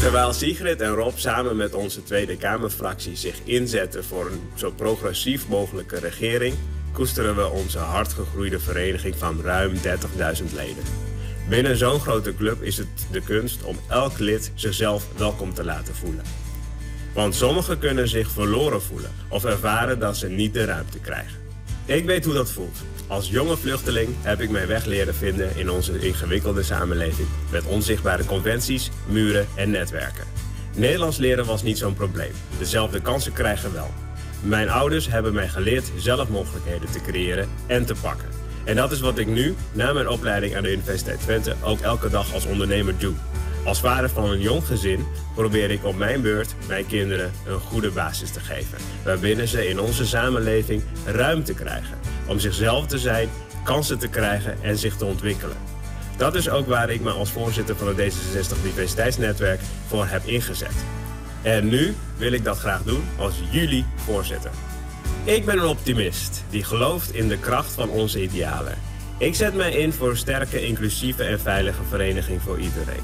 Terwijl 0.02 0.32
Sigrid 0.32 0.80
en 0.80 0.94
Rob 0.94 1.16
samen 1.16 1.56
met 1.56 1.74
onze 1.74 2.02
Tweede 2.02 2.36
Kamerfractie 2.36 3.16
zich 3.16 3.36
inzetten 3.44 4.04
voor 4.04 4.26
een 4.26 4.40
zo 4.54 4.70
progressief 4.70 5.48
mogelijke 5.48 5.98
regering, 5.98 6.54
koesteren 6.92 7.36
we 7.36 7.48
onze 7.48 7.78
hardgegroeide 7.78 8.60
vereniging 8.60 9.14
van 9.16 9.40
ruim 9.42 9.74
30.000 9.74 9.82
leden. 10.54 10.84
Binnen 11.48 11.76
zo'n 11.76 12.00
grote 12.00 12.34
club 12.34 12.62
is 12.62 12.76
het 12.76 13.06
de 13.10 13.20
kunst 13.20 13.64
om 13.64 13.76
elk 13.88 14.18
lid 14.18 14.52
zichzelf 14.54 15.06
welkom 15.16 15.54
te 15.54 15.64
laten 15.64 15.94
voelen. 15.94 16.24
Want 17.14 17.34
sommigen 17.34 17.78
kunnen 17.78 18.08
zich 18.08 18.30
verloren 18.30 18.82
voelen 18.82 19.10
of 19.28 19.44
ervaren 19.44 19.98
dat 19.98 20.16
ze 20.16 20.28
niet 20.28 20.54
de 20.54 20.64
ruimte 20.64 20.98
krijgen. 20.98 21.38
Ik 21.84 22.04
weet 22.04 22.24
hoe 22.24 22.34
dat 22.34 22.50
voelt. 22.50 22.78
Als 23.12 23.28
jonge 23.28 23.56
vluchteling 23.56 24.08
heb 24.22 24.40
ik 24.40 24.50
mijn 24.50 24.66
weg 24.66 24.84
leren 24.84 25.14
vinden 25.14 25.56
in 25.56 25.70
onze 25.70 25.98
ingewikkelde 25.98 26.62
samenleving. 26.62 27.28
Met 27.50 27.64
onzichtbare 27.64 28.24
conventies, 28.24 28.90
muren 29.06 29.46
en 29.54 29.70
netwerken. 29.70 30.24
Nederlands 30.74 31.16
leren 31.16 31.46
was 31.46 31.62
niet 31.62 31.78
zo'n 31.78 31.94
probleem. 31.94 32.32
Dezelfde 32.58 33.00
kansen 33.00 33.32
krijgen 33.32 33.72
wel. 33.72 33.90
Mijn 34.42 34.70
ouders 34.70 35.08
hebben 35.08 35.34
mij 35.34 35.48
geleerd 35.48 35.92
zelf 35.96 36.28
mogelijkheden 36.28 36.90
te 36.90 37.00
creëren 37.00 37.48
en 37.66 37.84
te 37.84 37.94
pakken. 38.00 38.28
En 38.64 38.76
dat 38.76 38.92
is 38.92 39.00
wat 39.00 39.18
ik 39.18 39.26
nu, 39.26 39.54
na 39.72 39.92
mijn 39.92 40.08
opleiding 40.08 40.56
aan 40.56 40.62
de 40.62 40.72
Universiteit 40.72 41.20
Twente, 41.20 41.54
ook 41.62 41.80
elke 41.80 42.10
dag 42.10 42.34
als 42.34 42.46
ondernemer 42.46 42.98
doe. 42.98 43.14
Als 43.64 43.80
vader 43.80 44.10
van 44.10 44.30
een 44.30 44.40
jong 44.40 44.64
gezin 44.64 45.06
probeer 45.34 45.70
ik 45.70 45.84
op 45.84 45.96
mijn 45.96 46.22
beurt 46.22 46.54
mijn 46.68 46.86
kinderen 46.86 47.32
een 47.46 47.60
goede 47.60 47.90
basis 47.90 48.30
te 48.30 48.40
geven. 48.40 48.78
Waarbinnen 49.04 49.48
ze 49.48 49.68
in 49.68 49.80
onze 49.80 50.06
samenleving 50.06 50.82
ruimte 51.06 51.54
krijgen 51.54 51.98
om 52.26 52.38
zichzelf 52.38 52.86
te 52.86 52.98
zijn, 52.98 53.28
kansen 53.64 53.98
te 53.98 54.08
krijgen 54.08 54.62
en 54.62 54.78
zich 54.78 54.96
te 54.96 55.04
ontwikkelen. 55.04 55.56
Dat 56.16 56.34
is 56.34 56.48
ook 56.48 56.66
waar 56.66 56.90
ik 56.90 57.00
me 57.00 57.10
als 57.10 57.30
voorzitter 57.30 57.76
van 57.76 57.88
het 57.88 57.96
D66 57.96 58.62
Diversiteitsnetwerk 58.62 59.60
voor 59.86 60.06
heb 60.06 60.24
ingezet. 60.24 60.84
En 61.42 61.68
nu 61.68 61.94
wil 62.16 62.32
ik 62.32 62.44
dat 62.44 62.58
graag 62.58 62.82
doen 62.82 63.04
als 63.18 63.34
jullie 63.50 63.84
voorzitter. 63.96 64.50
Ik 65.24 65.44
ben 65.44 65.58
een 65.58 65.66
optimist 65.66 66.44
die 66.50 66.64
gelooft 66.64 67.14
in 67.14 67.28
de 67.28 67.38
kracht 67.38 67.72
van 67.72 67.88
onze 67.88 68.22
idealen. 68.22 68.78
Ik 69.18 69.34
zet 69.34 69.54
mij 69.54 69.72
in 69.72 69.92
voor 69.92 70.10
een 70.10 70.16
sterke, 70.16 70.66
inclusieve 70.66 71.24
en 71.24 71.40
veilige 71.40 71.82
vereniging 71.88 72.42
voor 72.42 72.58
iedereen. 72.58 73.02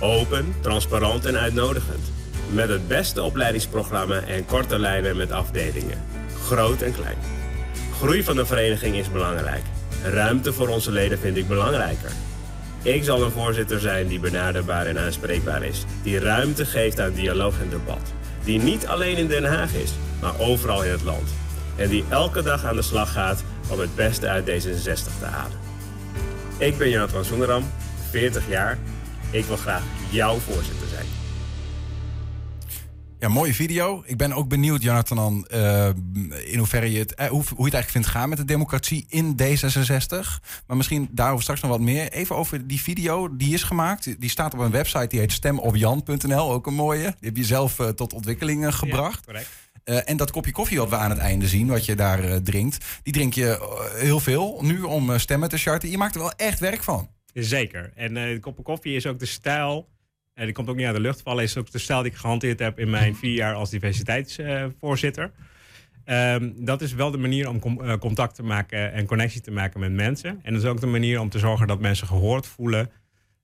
Open, 0.00 0.54
transparant 0.60 1.24
en 1.24 1.38
uitnodigend. 1.38 2.12
Met 2.52 2.68
het 2.68 2.88
beste 2.88 3.22
opleidingsprogramma 3.22 4.20
en 4.20 4.44
korte 4.44 4.78
lijnen 4.78 5.16
met 5.16 5.32
afdelingen. 5.32 6.02
Groot 6.44 6.82
en 6.82 6.92
klein. 6.92 7.18
Groei 7.96 8.24
van 8.24 8.36
de 8.36 8.46
vereniging 8.46 8.96
is 8.96 9.10
belangrijk. 9.10 9.62
Ruimte 10.02 10.52
voor 10.52 10.68
onze 10.68 10.90
leden 10.90 11.18
vind 11.18 11.36
ik 11.36 11.48
belangrijker. 11.48 12.10
Ik 12.82 13.04
zal 13.04 13.22
een 13.22 13.30
voorzitter 13.30 13.80
zijn 13.80 14.06
die 14.06 14.20
benaderbaar 14.20 14.86
en 14.86 14.98
aanspreekbaar 14.98 15.64
is. 15.64 15.84
Die 16.02 16.18
ruimte 16.18 16.64
geeft 16.64 17.00
aan 17.00 17.12
dialoog 17.12 17.60
en 17.60 17.68
debat. 17.68 18.12
Die 18.44 18.60
niet 18.60 18.86
alleen 18.86 19.16
in 19.16 19.26
Den 19.26 19.44
Haag 19.44 19.74
is, 19.74 19.92
maar 20.20 20.38
overal 20.38 20.84
in 20.84 20.90
het 20.90 21.02
land. 21.02 21.34
En 21.76 21.88
die 21.88 22.04
elke 22.08 22.42
dag 22.42 22.64
aan 22.64 22.76
de 22.76 22.82
slag 22.82 23.12
gaat 23.12 23.44
om 23.68 23.78
het 23.78 23.94
beste 23.94 24.28
uit 24.28 24.50
D66 24.50 25.18
te 25.18 25.24
halen. 25.24 25.58
Ik 26.58 26.78
ben 26.78 26.90
Jan 26.90 27.08
van 27.08 27.24
Soenderam, 27.24 27.64
40 28.10 28.48
jaar. 28.48 28.78
Ik 29.30 29.44
wil 29.44 29.56
graag 29.56 29.82
jouw 30.10 30.38
voorzitter 30.38 30.88
zijn. 30.88 31.06
Ja, 33.18 33.28
mooie 33.28 33.54
video. 33.54 34.02
Ik 34.04 34.16
ben 34.16 34.32
ook 34.32 34.48
benieuwd, 34.48 34.82
Jonathan, 34.82 35.46
uh, 35.54 35.88
in 36.44 36.58
hoeverre 36.58 36.92
je 36.92 36.98
het, 36.98 37.20
uh, 37.20 37.26
hoe, 37.26 37.42
hoe 37.42 37.56
je 37.56 37.64
het 37.64 37.74
eigenlijk 37.74 37.90
vindt 37.90 38.06
gaan 38.06 38.28
met 38.28 38.38
de 38.38 38.44
democratie 38.44 39.06
in 39.08 39.36
D66. 39.42 40.16
Maar 40.66 40.76
misschien 40.76 41.08
daarover 41.10 41.42
straks 41.42 41.60
nog 41.60 41.70
wat 41.70 41.80
meer. 41.80 42.12
Even 42.12 42.36
over 42.36 42.66
die 42.66 42.80
video, 42.80 43.36
die 43.36 43.54
is 43.54 43.62
gemaakt. 43.62 44.20
Die 44.20 44.30
staat 44.30 44.54
op 44.54 44.60
een 44.60 44.70
website 44.70 45.06
die 45.06 45.20
heet 45.20 45.32
stemopjan.nl, 45.32 46.52
ook 46.52 46.66
een 46.66 46.74
mooie. 46.74 47.02
Die 47.02 47.28
heb 47.28 47.36
je 47.36 47.44
zelf 47.44 47.78
uh, 47.78 47.88
tot 47.88 48.12
ontwikkeling 48.12 48.74
gebracht. 48.74 49.18
Ja, 49.18 49.24
correct. 49.24 49.48
Uh, 49.84 49.98
en 50.04 50.16
dat 50.16 50.30
kopje 50.30 50.52
koffie 50.52 50.78
wat 50.78 50.88
we 50.88 50.96
aan 50.96 51.10
het 51.10 51.18
einde 51.18 51.48
zien, 51.48 51.66
wat 51.66 51.84
je 51.84 51.94
daar 51.94 52.24
uh, 52.24 52.36
drinkt, 52.36 52.84
die 53.02 53.12
drink 53.12 53.34
je 53.34 53.58
uh, 53.60 54.00
heel 54.00 54.20
veel 54.20 54.58
nu 54.62 54.82
om 54.82 55.18
stemmen 55.18 55.48
te 55.48 55.58
charten. 55.58 55.90
Je 55.90 55.98
maakt 55.98 56.14
er 56.14 56.20
wel 56.20 56.32
echt 56.36 56.58
werk 56.58 56.82
van. 56.82 57.08
Zeker. 57.42 57.92
En 57.94 58.14
de 58.14 58.38
kopje 58.40 58.62
koffie 58.62 58.96
is 58.96 59.06
ook 59.06 59.18
de 59.18 59.26
stijl. 59.26 59.88
En 60.34 60.44
die 60.44 60.54
komt 60.54 60.68
ook 60.68 60.76
niet 60.76 60.86
uit 60.86 60.94
de 60.94 61.00
lucht 61.00 61.22
vallen. 61.22 61.42
Is 61.42 61.56
ook 61.56 61.70
de 61.70 61.78
stijl 61.78 62.02
die 62.02 62.10
ik 62.10 62.16
gehanteerd 62.16 62.58
heb 62.58 62.78
in 62.78 62.90
mijn 62.90 63.16
vier 63.22 63.34
jaar 63.34 63.54
als 63.54 63.70
diversiteitsvoorzitter. 63.70 65.30
Um, 66.04 66.64
dat 66.64 66.82
is 66.82 66.92
wel 66.94 67.10
de 67.10 67.18
manier 67.18 67.48
om 67.48 67.58
com 67.58 67.98
contact 67.98 68.34
te 68.34 68.42
maken 68.42 68.92
en 68.92 69.06
connectie 69.06 69.40
te 69.40 69.50
maken 69.50 69.80
met 69.80 69.92
mensen. 69.92 70.40
En 70.42 70.52
dat 70.52 70.62
is 70.62 70.68
ook 70.68 70.80
de 70.80 70.86
manier 70.86 71.20
om 71.20 71.28
te 71.28 71.38
zorgen 71.38 71.66
dat 71.66 71.80
mensen 71.80 72.06
gehoord 72.06 72.46
voelen. 72.46 72.90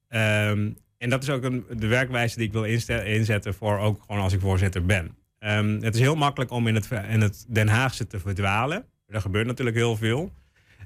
Um, 0.08 0.76
en 0.98 1.10
dat 1.10 1.22
is 1.22 1.30
ook 1.30 1.42
een, 1.42 1.64
de 1.76 1.86
werkwijze 1.86 2.36
die 2.36 2.46
ik 2.46 2.52
wil 2.52 2.64
inzetten 3.04 3.54
voor 3.54 3.78
ook 3.78 4.02
gewoon 4.06 4.22
als 4.22 4.32
ik 4.32 4.40
voorzitter 4.40 4.84
ben. 4.84 5.16
Um, 5.40 5.82
het 5.82 5.94
is 5.94 6.00
heel 6.00 6.14
makkelijk 6.14 6.50
om 6.50 6.66
in 6.66 6.74
het, 6.74 6.88
in 7.08 7.20
het 7.20 7.44
Den 7.48 7.68
Haagse 7.68 8.06
te 8.06 8.18
verdwalen. 8.18 8.84
Er 9.06 9.20
gebeurt 9.20 9.46
natuurlijk 9.46 9.76
heel 9.76 9.96
veel. 9.96 10.32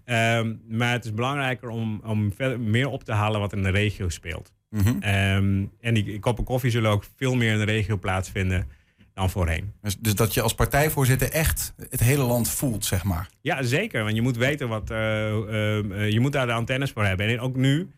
Um, 0.09 0.63
maar 0.69 0.93
het 0.93 1.05
is 1.05 1.15
belangrijker 1.15 1.69
om, 1.69 2.01
om 2.05 2.33
verder, 2.33 2.61
meer 2.61 2.89
op 2.89 3.05
te 3.05 3.13
halen 3.13 3.41
wat 3.41 3.53
in 3.53 3.63
de 3.63 3.71
regio 3.71 4.09
speelt. 4.09 4.53
Mm 4.71 4.81
-hmm. 4.81 4.95
um, 4.95 5.73
en 5.81 5.95
die 5.95 6.19
koppen 6.19 6.45
koffie 6.45 6.71
zullen 6.71 6.91
ook 6.91 7.05
veel 7.17 7.35
meer 7.35 7.53
in 7.53 7.59
de 7.59 7.65
regio 7.65 7.97
plaatsvinden 7.97 8.69
dan 9.15 9.31
voorheen. 9.31 9.73
Dus, 9.83 9.99
dus 9.99 10.15
dat 10.15 10.35
je 10.35 10.43
als 10.43 10.55
partijvoorzitter 10.55 11.31
echt 11.31 11.75
het 11.91 12.01
hele 12.01 12.23
land 12.23 12.51
voelt, 12.51 12.85
zeg 12.85 13.05
maar. 13.05 13.29
Ja, 13.41 13.63
zeker. 13.63 14.03
Want 14.03 14.15
je 14.15 14.23
moet 14.23 14.37
weten 14.37 14.69
wat. 14.69 14.91
Uh, 14.91 14.99
uh, 14.99 16.11
je 16.11 16.21
moet 16.21 16.33
daar 16.33 16.47
de 16.47 16.53
antennes 16.53 16.91
voor 16.91 17.05
hebben. 17.05 17.29
En 17.29 17.41
ook 17.41 17.57
nu 17.57 17.89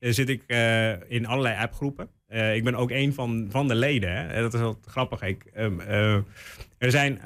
uh, 0.00 0.12
zit 0.12 0.28
ik 0.28 0.42
in 1.08 1.26
allerlei 1.26 1.56
appgroepen. 1.56 2.08
Ik 2.28 2.64
ben 2.64 2.74
ook 2.74 2.90
een 2.90 3.14
van, 3.14 3.46
van 3.50 3.68
de 3.68 3.74
leden. 3.74 4.10
Hè. 4.10 4.40
Dat 4.40 4.54
is 4.54 4.60
wel 4.60 4.78
grappig. 4.86 5.22
Ik, 5.22 5.44
uh, 5.56 6.14
er, 6.78 6.90
zijn, 6.90 7.20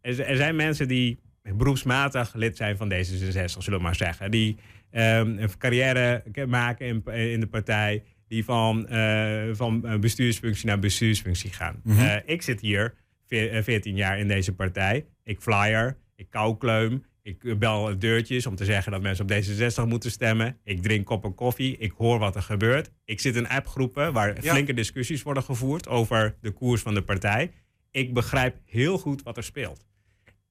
er, 0.00 0.36
zijn 0.36 0.56
mensen 0.56 0.88
die 0.88 1.18
beroepsmatig 1.52 2.34
lid 2.34 2.56
zijn 2.56 2.76
van 2.76 2.92
D66, 2.92 3.44
zullen 3.44 3.78
we 3.78 3.84
maar 3.84 3.96
zeggen. 3.96 4.30
Die 4.30 4.56
um, 4.92 5.38
een 5.38 5.58
carrière 5.58 6.22
maken 6.46 6.86
in, 6.86 7.04
in 7.06 7.40
de 7.40 7.46
partij. 7.46 8.02
Die 8.28 8.44
van, 8.44 8.86
uh, 8.90 9.42
van 9.52 10.00
bestuursfunctie 10.00 10.66
naar 10.66 10.78
bestuursfunctie 10.78 11.52
gaan. 11.52 11.80
Mm 11.82 11.96
-hmm. 11.96 12.04
uh, 12.04 12.16
ik 12.24 12.42
zit 12.42 12.60
hier 12.60 12.94
14 13.26 13.96
jaar 13.96 14.18
in 14.18 14.28
deze 14.28 14.54
partij. 14.54 15.06
Ik 15.24 15.40
flyer, 15.40 15.96
ik 16.16 16.30
koukleum, 16.30 17.04
ik 17.24 17.58
bel 17.58 17.98
deurtjes 17.98 18.46
om 18.46 18.54
te 18.54 18.64
zeggen 18.64 18.92
dat 18.92 19.02
mensen 19.02 19.24
op 19.24 19.30
D66 19.30 19.88
moeten 19.88 20.10
stemmen. 20.10 20.58
Ik 20.64 20.82
drink 20.82 21.06
koppen 21.06 21.34
koffie. 21.34 21.76
Ik 21.76 21.92
hoor 21.96 22.18
wat 22.18 22.36
er 22.36 22.42
gebeurt. 22.42 22.90
Ik 23.04 23.20
zit 23.20 23.36
in 23.36 23.48
appgroepen 23.48 24.12
waar 24.12 24.42
ja. 24.42 24.52
flinke 24.52 24.74
discussies 24.74 25.22
worden 25.22 25.42
gevoerd 25.42 25.88
over 25.88 26.36
de 26.40 26.50
koers 26.50 26.82
van 26.82 26.94
de 26.94 27.02
partij. 27.02 27.50
Ik 27.90 28.14
begrijp 28.14 28.56
heel 28.64 28.98
goed 28.98 29.22
wat 29.22 29.36
er 29.36 29.44
speelt. 29.44 29.86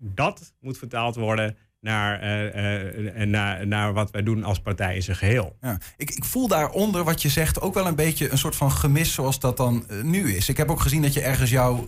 Dat 0.06 0.54
moet 0.60 0.78
vertaald 0.78 1.16
worden 1.16 1.58
naar, 1.84 2.24
uh, 2.24 3.20
uh, 3.20 3.28
naar, 3.28 3.68
naar 3.68 3.94
wat 3.94 4.12
wij 4.12 4.24
doen 4.24 4.44
als 4.44 4.60
partij 4.60 4.96
in 4.96 5.04
zijn 5.04 5.18
geheel. 5.18 5.56
Ja, 5.62 5.78
ik, 5.98 6.12
ik 6.12 6.26
voel 6.26 6.48
daaronder 6.48 7.04
wat 7.04 7.22
je 7.22 7.30
zegt 7.30 7.62
ook 7.62 7.74
wel 7.74 7.88
een 7.88 7.96
beetje 7.96 8.32
een 8.32 8.38
soort 8.38 8.56
van 8.56 8.72
gemis 8.72 9.14
zoals 9.14 9.40
dat 9.40 9.58
dan 9.58 9.86
uh, 9.90 10.04
nu 10.04 10.34
is. 10.36 10.50
Ik 10.50 10.58
heb 10.58 10.72
ook 10.72 10.80
gezien 10.80 11.02
dat 11.02 11.14
je 11.14 11.22
ergens 11.22 11.50
jouw 11.50 11.88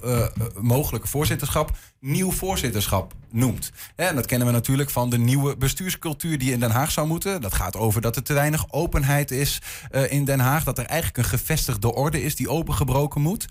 mogelijke 0.60 1.08
voorzitterschap 1.08 1.78
nieuw 2.00 2.32
voorzitterschap 2.32 3.14
noemt. 3.32 3.72
En 3.96 4.16
dat 4.16 4.26
kennen 4.26 4.48
we 4.48 4.54
natuurlijk 4.54 4.90
van 4.90 5.10
de 5.10 5.18
nieuwe 5.18 5.58
bestuurscultuur 5.58 6.38
die 6.38 6.52
in 6.52 6.60
Den 6.60 6.72
Haag 6.72 6.92
zou 6.92 7.08
moeten. 7.08 7.42
Dat 7.42 7.54
gaat 7.54 7.76
over 7.76 8.02
dat 8.02 8.16
er 8.16 8.24
te 8.24 8.34
weinig 8.34 8.66
openheid 8.72 9.32
is 9.32 9.62
in 10.10 10.26
Den 10.26 10.40
Haag. 10.40 10.64
Dat 10.64 10.78
er 10.78 10.86
eigenlijk 10.86 11.18
een 11.18 11.38
gevestigde 11.40 11.94
orde 11.94 12.24
is 12.24 12.36
die 12.36 12.50
opengebroken 12.50 13.22
moet. 13.22 13.48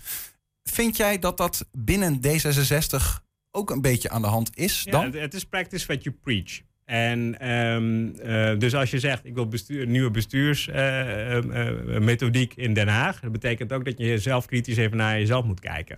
Vind 0.63 0.97
jij 0.97 1.19
dat 1.19 1.37
dat 1.37 1.65
binnen 1.71 2.19
D66 2.27 3.24
ook 3.55 3.69
een 3.69 3.81
beetje 3.81 4.09
aan 4.09 4.21
de 4.21 4.27
hand 4.27 4.57
is 4.57 4.87
dan? 4.89 5.11
Ja, 5.11 5.19
het 5.19 5.33
is 5.33 5.45
practice 5.45 5.85
what 5.85 6.03
you 6.03 6.15
preach. 6.21 6.61
En 6.85 7.49
um, 7.51 8.15
uh, 8.25 8.57
dus 8.57 8.75
als 8.75 8.91
je 8.91 8.99
zegt, 8.99 9.25
ik 9.25 9.33
wil 9.33 9.47
bestuur, 9.47 9.87
nieuwe 9.87 10.11
bestuursmethodiek 10.11 12.51
uh, 12.51 12.57
uh, 12.57 12.63
in 12.67 12.73
Den 12.73 12.87
Haag, 12.87 13.19
dat 13.19 13.31
betekent 13.31 13.73
ook 13.73 13.85
dat 13.85 13.97
je 13.97 14.17
zelf 14.17 14.45
kritisch 14.45 14.77
even 14.77 14.97
naar 14.97 15.19
jezelf 15.19 15.45
moet 15.45 15.59
kijken. 15.59 15.97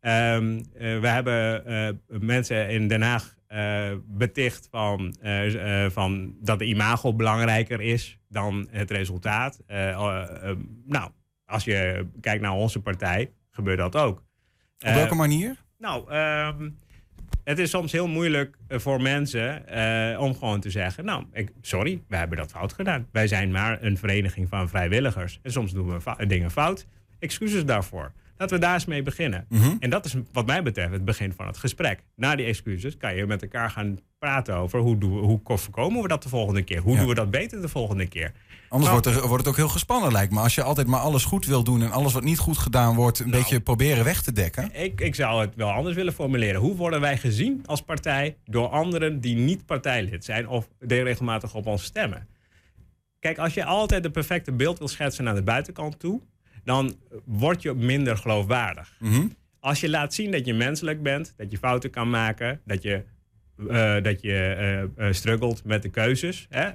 Um, 0.00 0.64
we 0.72 1.08
hebben 1.08 2.00
mensen 2.06 2.68
in 2.68 2.88
Den 2.88 3.02
Haag 3.02 3.34
beticht 4.06 4.68
van, 4.70 5.14
van 5.88 6.34
dat 6.40 6.58
de 6.58 6.64
imago 6.64 7.14
belangrijker 7.14 7.80
is 7.80 8.18
dan 8.28 8.68
het 8.70 8.90
resultaat. 8.90 9.60
nou, 10.86 11.10
als 11.44 11.64
je 11.64 12.06
kijkt 12.20 12.42
naar 12.42 12.52
onze 12.52 12.80
partij, 12.80 13.32
gebeurt 13.50 13.78
dat 13.78 13.96
ook. 13.96 14.22
Op 14.78 14.94
welke 14.94 15.14
manier? 15.14 15.64
Nou, 15.78 16.14
um, 16.14 16.78
het 17.44 17.58
is 17.58 17.70
soms 17.70 17.92
heel 17.92 18.08
moeilijk 18.08 18.56
eh, 18.68 18.78
voor 18.78 19.02
mensen 19.02 19.62
uh, 19.74 20.20
om 20.20 20.34
gewoon 20.34 20.60
te 20.60 20.70
zeggen: 20.70 21.04
Nou, 21.04 21.24
ik, 21.32 21.50
sorry, 21.60 22.02
wij 22.08 22.18
hebben 22.18 22.38
dat 22.38 22.50
fout 22.50 22.72
gedaan. 22.72 23.06
Wij 23.12 23.26
zijn 23.26 23.50
maar 23.50 23.82
een 23.82 23.98
vereniging 23.98 24.48
van 24.48 24.68
vrijwilligers. 24.68 25.38
En 25.42 25.52
soms 25.52 25.72
doen 25.72 25.98
we 25.98 26.26
dingen 26.26 26.50
fout. 26.50 26.86
Excuses 27.18 27.64
daarvoor. 27.64 28.12
Laten 28.38 28.56
we 28.56 28.62
daar 28.62 28.74
eens 28.74 28.84
mee 28.84 29.02
beginnen. 29.02 29.46
Mm 29.48 29.60
-hmm. 29.60 29.76
En 29.80 29.90
dat 29.90 30.04
is 30.04 30.14
wat 30.32 30.46
mij 30.46 30.62
betreft 30.62 30.92
het 30.92 31.04
begin 31.04 31.32
van 31.32 31.46
het 31.46 31.56
gesprek. 31.56 32.02
Na 32.16 32.36
die 32.36 32.46
excuses 32.46 32.96
kan 32.96 33.14
je 33.14 33.26
met 33.26 33.42
elkaar 33.42 33.70
gaan 33.70 33.98
praten 34.18 34.56
over 34.56 34.80
hoe, 34.80 34.98
doen 34.98 35.14
we, 35.14 35.20
hoe 35.20 35.40
voorkomen 35.44 36.02
we 36.02 36.08
dat 36.08 36.22
de 36.22 36.28
volgende 36.28 36.62
keer? 36.62 36.80
Hoe 36.80 36.92
ja. 36.92 36.98
doen 36.98 37.08
we 37.08 37.14
dat 37.14 37.30
beter 37.30 37.60
de 37.60 37.68
volgende 37.68 38.06
keer? 38.06 38.32
Anders 38.68 38.92
nou, 38.92 39.02
wordt, 39.02 39.18
er, 39.18 39.28
wordt 39.28 39.44
het 39.44 39.52
ook 39.52 39.58
heel 39.58 39.68
gespannen, 39.68 40.12
lijkt 40.12 40.32
me. 40.32 40.40
Als 40.40 40.54
je 40.54 40.62
altijd 40.62 40.86
maar 40.86 41.00
alles 41.00 41.24
goed 41.24 41.46
wil 41.46 41.64
doen 41.64 41.82
en 41.82 41.90
alles 41.90 42.12
wat 42.12 42.22
niet 42.22 42.38
goed 42.38 42.58
gedaan 42.58 42.94
wordt, 42.94 43.18
een 43.18 43.28
nou, 43.28 43.42
beetje 43.42 43.60
proberen 43.60 44.04
weg 44.04 44.22
te 44.22 44.32
dekken. 44.32 44.70
Ik, 44.72 45.00
ik 45.00 45.14
zou 45.14 45.40
het 45.40 45.54
wel 45.54 45.70
anders 45.70 45.96
willen 45.96 46.12
formuleren. 46.12 46.60
Hoe 46.60 46.76
worden 46.76 47.00
wij 47.00 47.16
gezien 47.16 47.62
als 47.66 47.82
partij 47.82 48.36
door 48.44 48.68
anderen 48.68 49.20
die 49.20 49.36
niet 49.36 49.66
partijlid 49.66 50.24
zijn 50.24 50.48
of 50.48 50.68
regelmatig 50.78 51.54
op 51.54 51.66
ons 51.66 51.84
stemmen? 51.84 52.26
Kijk, 53.18 53.38
als 53.38 53.54
je 53.54 53.64
altijd 53.64 54.02
de 54.02 54.10
perfecte 54.10 54.52
beeld 54.52 54.78
wil 54.78 54.88
schetsen 54.88 55.24
naar 55.24 55.34
de 55.34 55.42
buitenkant 55.42 55.98
toe, 55.98 56.20
dan 56.64 56.94
word 57.24 57.62
je 57.62 57.74
minder 57.74 58.16
geloofwaardig. 58.16 58.96
Mm 58.98 59.10
-hmm. 59.10 59.36
Als 59.60 59.80
je 59.80 59.90
laat 59.90 60.14
zien 60.14 60.30
dat 60.30 60.46
je 60.46 60.54
menselijk 60.54 61.02
bent, 61.02 61.34
dat 61.36 61.50
je 61.50 61.58
fouten 61.58 61.90
kan 61.90 62.10
maken, 62.10 62.60
dat 62.64 62.82
je, 62.82 63.04
uh, 63.56 64.02
dat 64.02 64.20
je 64.22 64.88
uh, 64.96 65.12
struggelt 65.12 65.64
met 65.64 65.82
de 65.82 65.88
keuzes 65.88 66.46
hè, 66.50 66.70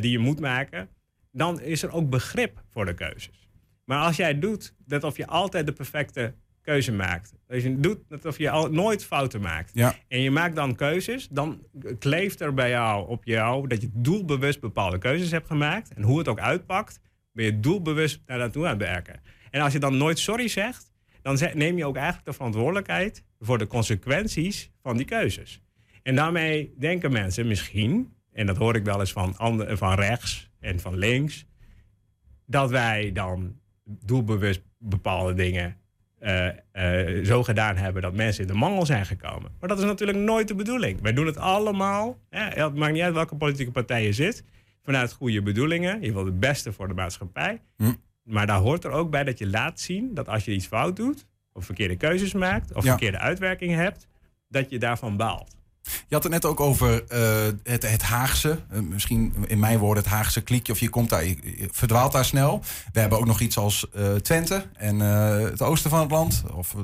die 0.00 0.10
je 0.10 0.18
moet 0.18 0.40
maken, 0.40 0.88
dan 1.32 1.60
is 1.60 1.82
er 1.82 1.92
ook 1.92 2.10
begrip 2.10 2.62
voor 2.70 2.84
de 2.84 2.94
keuzes. 2.94 3.48
Maar 3.84 4.04
als 4.04 4.16
jij 4.16 4.38
doet 4.38 4.74
dat 4.86 5.04
of 5.04 5.16
je 5.16 5.26
altijd 5.26 5.66
de 5.66 5.72
perfecte 5.72 6.34
keuze 6.62 6.92
maakt. 6.92 7.32
Als 7.48 7.62
je 7.62 7.80
doet 7.80 7.98
alsof 8.10 8.38
je 8.38 8.50
al, 8.50 8.70
nooit 8.70 9.04
fouten 9.04 9.40
maakt. 9.40 9.70
Ja. 9.74 9.94
En 10.08 10.20
je 10.20 10.30
maakt 10.30 10.54
dan 10.54 10.74
keuzes, 10.74 11.28
dan 11.28 11.62
kleeft 11.98 12.40
er 12.40 12.54
bij 12.54 12.70
jou 12.70 13.08
op 13.08 13.24
jou 13.24 13.66
dat 13.66 13.82
je 13.82 13.88
doelbewust 13.92 14.60
bepaalde 14.60 14.98
keuzes 14.98 15.30
hebt 15.30 15.46
gemaakt. 15.46 15.94
En 15.94 16.02
hoe 16.02 16.18
het 16.18 16.28
ook 16.28 16.40
uitpakt, 16.40 17.00
ben 17.32 17.44
je 17.44 17.60
doelbewust 17.60 18.22
daar 18.26 18.38
naartoe 18.38 18.66
aan 18.66 18.78
werken. 18.78 19.20
En 19.50 19.60
als 19.60 19.72
je 19.72 19.78
dan 19.78 19.96
nooit 19.96 20.18
sorry 20.18 20.48
zegt, 20.48 20.92
dan 21.22 21.38
neem 21.54 21.76
je 21.76 21.86
ook 21.86 21.96
eigenlijk 21.96 22.26
de 22.26 22.32
verantwoordelijkheid 22.32 23.24
voor 23.40 23.58
de 23.58 23.66
consequenties 23.66 24.70
van 24.82 24.96
die 24.96 25.06
keuzes. 25.06 25.62
En 26.02 26.14
daarmee 26.14 26.74
denken 26.78 27.12
mensen 27.12 27.46
misschien, 27.46 28.14
en 28.32 28.46
dat 28.46 28.56
hoor 28.56 28.76
ik 28.76 28.84
wel 28.84 29.00
eens 29.00 29.12
van, 29.12 29.34
van 29.68 29.94
rechts 29.94 30.50
en 30.60 30.80
van 30.80 30.96
links, 30.96 31.46
dat 32.46 32.70
wij 32.70 33.12
dan 33.12 33.58
doelbewust 33.84 34.62
bepaalde 34.78 35.34
dingen 35.34 35.76
uh, 36.20 36.46
uh, 36.72 37.24
zo 37.24 37.42
gedaan 37.42 37.76
hebben 37.76 38.02
dat 38.02 38.14
mensen 38.14 38.42
in 38.42 38.52
de 38.52 38.58
mangel 38.58 38.86
zijn 38.86 39.06
gekomen. 39.06 39.52
Maar 39.60 39.68
dat 39.68 39.78
is 39.78 39.84
natuurlijk 39.84 40.18
nooit 40.18 40.48
de 40.48 40.54
bedoeling. 40.54 41.00
Wij 41.00 41.12
doen 41.12 41.26
het 41.26 41.36
allemaal. 41.36 42.18
Het 42.28 42.74
maakt 42.74 42.92
niet 42.92 43.02
uit 43.02 43.14
welke 43.14 43.36
politieke 43.36 43.72
partij 43.72 44.04
je 44.04 44.12
zit 44.12 44.44
vanuit 44.82 45.12
goede 45.12 45.42
bedoelingen. 45.42 46.02
Je 46.02 46.12
wil 46.12 46.24
het 46.24 46.40
beste 46.40 46.72
voor 46.72 46.88
de 46.88 46.94
maatschappij. 46.94 47.60
Hm. 47.76 47.92
Maar 48.22 48.46
daar 48.46 48.58
hoort 48.58 48.84
er 48.84 48.90
ook 48.90 49.10
bij 49.10 49.24
dat 49.24 49.38
je 49.38 49.46
laat 49.46 49.80
zien 49.80 50.14
dat 50.14 50.28
als 50.28 50.44
je 50.44 50.52
iets 50.52 50.66
fout 50.66 50.96
doet, 50.96 51.26
of 51.52 51.64
verkeerde 51.64 51.96
keuzes 51.96 52.32
maakt, 52.32 52.74
of 52.74 52.84
ja. 52.84 52.90
verkeerde 52.90 53.18
uitwerkingen 53.18 53.78
hebt, 53.78 54.06
dat 54.48 54.70
je 54.70 54.78
daarvan 54.78 55.16
baalt. 55.16 55.58
Je 55.82 56.14
had 56.14 56.22
het 56.22 56.32
net 56.32 56.44
ook 56.44 56.60
over 56.60 57.04
uh, 57.12 57.52
het, 57.62 57.90
het 57.90 58.02
Haagse. 58.02 58.58
Uh, 58.72 58.80
misschien 58.80 59.34
in 59.46 59.58
mijn 59.58 59.78
woorden 59.78 60.02
het 60.02 60.12
Haagse 60.12 60.40
kliekje. 60.40 60.72
Of 60.72 60.80
je 60.80 60.88
komt 60.88 61.10
daar, 61.10 61.24
je 61.24 61.68
verdwaalt 61.70 62.12
daar 62.12 62.24
snel. 62.24 62.62
We 62.92 63.00
hebben 63.00 63.18
ook 63.18 63.26
nog 63.26 63.40
iets 63.40 63.56
als 63.58 63.86
uh, 63.96 64.14
Twente 64.14 64.66
en 64.72 64.98
het 64.98 65.62
oosten 65.62 65.90
van 65.90 66.00
het 66.00 66.10
land. 66.10 66.42
Of, 66.54 66.74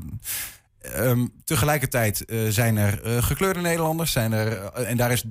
um, 0.97 1.33
tegelijkertijd 1.45 2.25
zijn 2.49 2.77
er 2.77 3.23
gekleurde 3.23 3.61
Nederlanders. 3.61 4.13
Zijn 4.13 4.33
er, 4.33 4.73
en 4.73 4.97
daar 4.97 5.13
is 5.13 5.25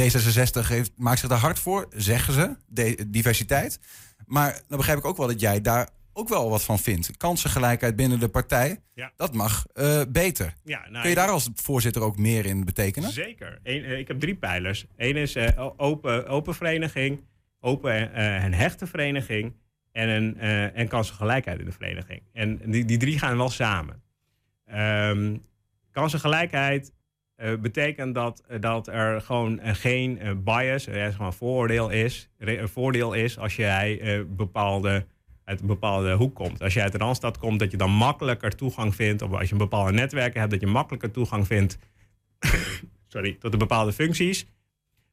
D66 0.00 0.68
heeft, 0.68 0.92
maakt 0.96 1.18
zich 1.18 1.28
daar 1.28 1.38
hard 1.38 1.58
voor, 1.58 1.88
zeggen 1.96 2.34
ze. 2.34 2.56
De, 2.66 3.04
diversiteit. 3.08 3.80
Maar 4.26 4.60
dan 4.68 4.76
begrijp 4.76 4.98
ik 4.98 5.04
ook 5.04 5.16
wel 5.16 5.26
dat 5.26 5.40
jij 5.40 5.60
daar 5.60 5.88
ook 6.12 6.28
wel 6.28 6.50
wat 6.50 6.64
van 6.64 6.78
vindt. 6.78 7.16
Kansengelijkheid 7.16 7.96
binnen 7.96 8.20
de 8.20 8.28
partij, 8.28 8.80
ja. 8.94 9.12
dat 9.16 9.34
mag 9.34 9.66
beter. 10.08 10.54
Ja, 10.64 10.80
nou, 10.88 11.00
Kun 11.00 11.08
je 11.08 11.14
daar 11.16 11.28
als 11.28 11.50
voorzitter 11.54 12.02
ook 12.02 12.18
meer 12.18 12.46
in 12.46 12.64
betekenen? 12.64 13.10
Zeker. 13.10 13.58
Eén, 13.62 13.98
ik 13.98 14.08
heb 14.08 14.20
drie 14.20 14.36
pijlers. 14.36 14.86
Eén 14.96 15.16
is 15.16 15.36
open, 15.76 16.26
open 16.26 16.54
vereniging, 16.54 17.20
open 17.60 18.12
en 18.12 18.52
hechte 18.52 18.86
vereniging 18.86 19.52
en, 19.92 20.08
een, 20.08 20.38
en 20.74 20.88
kansengelijkheid 20.88 21.58
in 21.58 21.64
de 21.64 21.72
vereniging. 21.72 22.22
En 22.32 22.60
die, 22.64 22.84
die 22.84 22.98
drie 22.98 23.18
gaan 23.18 23.36
wel 23.36 23.50
samen. 23.50 24.02
Um, 24.74 25.42
kansengelijkheid 25.90 26.94
betekent 27.60 28.14
dat, 28.14 28.44
dat 28.60 28.88
er 28.88 29.20
gewoon 29.20 29.60
geen 29.62 30.42
bias, 30.44 30.86
er 30.86 31.12
gewoon 31.12 31.34
voordeel 31.34 31.90
is, 31.90 32.30
een 32.38 32.68
voordeel 32.68 33.12
is 33.12 33.38
als 33.38 33.56
jij 33.56 34.24
bepaalde 34.28 35.06
uit 35.46 35.60
een 35.60 35.66
bepaalde 35.66 36.12
hoek 36.12 36.34
komt. 36.34 36.62
Als 36.62 36.74
je 36.74 36.82
uit 36.82 36.92
de 36.92 36.98
Randstad 36.98 37.38
komt, 37.38 37.58
dat 37.58 37.70
je 37.70 37.76
dan 37.76 37.90
makkelijker 37.90 38.56
toegang 38.56 38.94
vindt... 38.94 39.22
of 39.22 39.32
als 39.32 39.46
je 39.46 39.52
een 39.52 39.58
bepaalde 39.58 39.92
netwerken 39.92 40.40
hebt, 40.40 40.52
dat 40.52 40.60
je 40.60 40.66
makkelijker 40.66 41.10
toegang 41.10 41.46
vindt... 41.46 41.78
sorry, 43.12 43.36
tot 43.38 43.52
de 43.52 43.58
bepaalde 43.58 43.92
functies. 43.92 44.46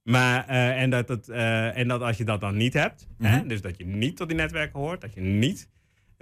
Maar, 0.03 0.49
uh, 0.49 0.81
en, 0.81 0.89
dat 0.89 1.09
het, 1.09 1.27
uh, 1.27 1.77
en 1.77 1.87
dat 1.87 2.01
als 2.01 2.17
je 2.17 2.23
dat 2.23 2.41
dan 2.41 2.57
niet 2.57 2.73
hebt... 2.73 3.07
Mm 3.17 3.25
-hmm. 3.25 3.35
hè, 3.35 3.45
dus 3.47 3.61
dat 3.61 3.77
je 3.77 3.85
niet 3.85 4.17
tot 4.17 4.27
die 4.27 4.37
netwerken 4.37 4.79
hoort... 4.79 5.01
dat 5.01 5.13
je 5.13 5.21
niet 5.21 5.69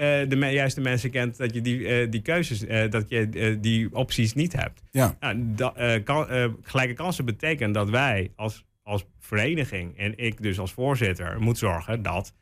uh, 0.01 0.29
de 0.29 0.35
juiste 0.51 0.81
mensen 0.81 1.09
kent... 1.09 1.37
dat 1.37 1.53
je 1.53 1.61
die, 1.61 2.09
die 2.09 2.21
keuzes, 2.21 2.59
dat 2.89 3.09
je 3.09 3.57
die 3.61 3.95
opties 3.95 4.33
niet 4.33 4.53
hebt. 4.53 4.81
Ja. 4.91 5.17
Nou, 5.19 5.99
kan, 5.99 6.27
gelijke 6.61 6.93
kansen 6.93 7.25
betekent 7.25 7.73
dat 7.73 7.89
wij 7.89 8.31
als, 8.35 8.65
als 8.83 9.05
vereniging... 9.19 9.97
en 9.97 10.17
ik 10.17 10.41
dus 10.41 10.59
als 10.59 10.71
voorzitter 10.71 11.41
moet 11.41 11.57
zorgen 11.57 12.01
dat 12.01 12.33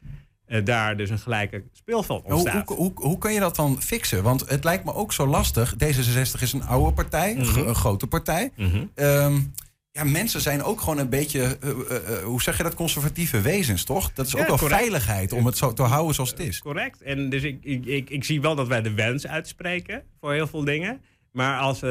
uh, 0.49 0.65
daar 0.65 0.97
dus 0.97 1.09
een 1.09 1.19
gelijke 1.19 1.63
speelveld 1.71 2.23
ontstaat. 2.23 2.67
Hoe, 2.67 2.77
hoe, 2.77 2.91
hoe, 2.95 3.07
hoe 3.07 3.17
kun 3.17 3.31
je 3.31 3.39
dat 3.39 3.55
dan 3.55 3.81
fixen? 3.81 4.23
Want 4.23 4.49
het 4.49 4.63
lijkt 4.63 4.85
me 4.85 4.93
ook 4.93 5.13
zo 5.13 5.27
lastig. 5.27 5.73
D66 5.73 6.41
is 6.41 6.53
een 6.53 6.63
oude 6.63 6.93
partij, 6.93 7.33
mm 7.33 7.41
-hmm. 7.41 7.67
een 7.67 7.75
grote 7.75 8.07
partij. 8.07 8.51
Mm 8.55 8.69
-hmm. 8.69 8.89
um, 8.95 9.53
ja, 9.91 10.03
mensen 10.03 10.41
zijn 10.41 10.63
ook 10.63 10.79
gewoon 10.79 10.97
een 10.97 11.09
beetje, 11.09 11.57
uh, 11.63 11.69
uh, 11.69 12.23
hoe 12.23 12.41
zeg 12.41 12.57
je 12.57 12.63
dat, 12.63 12.73
conservatieve 12.73 13.41
wezens, 13.41 13.83
toch? 13.83 14.13
Dat 14.13 14.25
is 14.25 14.31
ja, 14.31 14.39
ook 14.39 14.47
wel 14.47 14.57
correct. 14.57 14.79
veiligheid 14.79 15.33
om 15.33 15.45
het 15.45 15.57
zo 15.57 15.73
te 15.73 15.83
houden 15.83 16.15
zoals 16.15 16.29
het 16.29 16.39
is. 16.39 16.59
Correct. 16.59 17.01
En 17.01 17.29
dus 17.29 17.43
ik, 17.43 17.63
ik, 17.63 17.85
ik, 17.85 18.09
ik 18.09 18.23
zie 18.23 18.41
wel 18.41 18.55
dat 18.55 18.67
wij 18.67 18.81
de 18.81 18.93
wens 18.93 19.27
uitspreken 19.27 20.03
voor 20.19 20.33
heel 20.33 20.47
veel 20.47 20.63
dingen. 20.63 21.01
Maar, 21.31 21.59
als, 21.59 21.81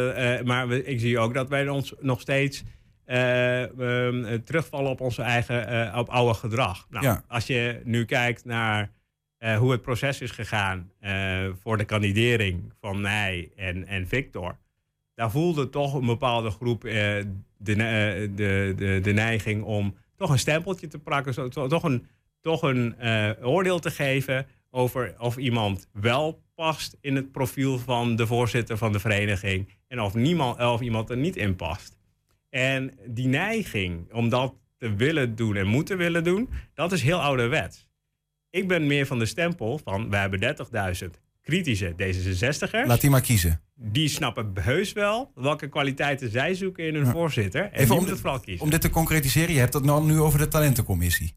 maar 0.44 0.68
we, 0.68 0.84
ik 0.84 1.00
zie 1.00 1.18
ook 1.18 1.34
dat 1.34 1.48
wij 1.48 1.68
ons 1.68 1.94
nog 2.00 2.20
steeds 2.20 2.62
ehm, 3.04 4.38
terugvallen 4.44 4.90
op 4.90 5.00
onze 5.00 5.22
eigen 5.22 5.94
op 5.94 6.08
oude 6.08 6.34
gedrag. 6.34 6.86
Nou, 6.90 7.20
Als 7.28 7.46
je 7.46 7.80
nu 7.84 8.04
kijkt 8.04 8.44
naar 8.44 8.90
hoe 9.58 9.70
het 9.70 9.82
proces 9.82 10.20
is 10.20 10.30
gegaan 10.30 10.90
voor 11.62 11.76
de 11.76 11.84
kandidering 11.84 12.72
van 12.80 13.00
mij 13.00 13.50
en, 13.56 13.86
en 13.86 14.08
Victor, 14.08 14.56
daar 15.18 15.30
voelde 15.30 15.68
toch 15.68 15.94
een 15.94 16.06
bepaalde 16.06 16.50
groep 16.50 16.80
de, 16.80 17.24
de, 17.56 18.32
de, 18.76 18.98
de 19.02 19.12
neiging 19.12 19.62
om 19.62 19.94
toch 20.16 20.30
een 20.30 20.38
stempeltje 20.38 20.86
te 20.86 20.98
plakken, 20.98 21.34
zo, 21.34 21.48
toch 21.48 21.82
een, 21.82 22.06
toch 22.40 22.62
een 22.62 22.94
oordeel 23.42 23.78
te 23.78 23.90
geven 23.90 24.46
over 24.70 25.14
of 25.18 25.36
iemand 25.36 25.88
wel 25.92 26.42
past 26.54 26.96
in 27.00 27.16
het 27.16 27.32
profiel 27.32 27.78
van 27.78 28.16
de 28.16 28.26
voorzitter 28.26 28.76
van 28.76 28.92
de 28.92 28.98
vereniging 28.98 29.68
en 29.88 30.00
of, 30.00 30.14
niemand, 30.14 30.60
of 30.60 30.80
iemand 30.80 31.10
er 31.10 31.16
niet 31.16 31.36
in 31.36 31.56
past. 31.56 31.98
En 32.50 32.98
die 33.06 33.28
neiging 33.28 34.12
om 34.12 34.28
dat 34.28 34.54
te 34.76 34.94
willen 34.94 35.34
doen 35.34 35.56
en 35.56 35.66
moeten 35.66 35.96
willen 35.96 36.24
doen, 36.24 36.48
dat 36.74 36.92
is 36.92 37.02
heel 37.02 37.20
ouderwets. 37.20 37.88
Ik 38.50 38.68
ben 38.68 38.86
meer 38.86 39.06
van 39.06 39.18
de 39.18 39.26
stempel 39.26 39.78
van, 39.84 40.10
we 40.10 40.16
hebben 40.16 40.56
30.000 41.02 41.27
kritische 41.48 41.92
D66'ers. 41.92 42.86
Laat 42.86 43.00
die 43.00 43.10
maar 43.10 43.20
kiezen. 43.20 43.60
Die 43.74 44.08
snappen 44.08 44.52
heus 44.60 44.92
wel 44.92 45.32
welke 45.34 45.68
kwaliteiten 45.68 46.30
zij 46.30 46.54
zoeken 46.54 46.86
in 46.86 46.94
hun 46.94 47.06
voorzitter. 47.06 47.62
En 47.72 47.80
Even 47.80 47.96
om, 47.96 48.06
het 48.06 48.20
vooral 48.20 48.40
kiezen. 48.40 48.64
om 48.64 48.70
dit 48.70 48.80
te 48.80 48.90
concretiseren, 48.90 49.54
je 49.54 49.58
hebt 49.58 49.74
het 49.74 49.84
nou 49.84 50.04
nu 50.04 50.20
over 50.20 50.38
de 50.38 50.48
talentencommissie. 50.48 51.36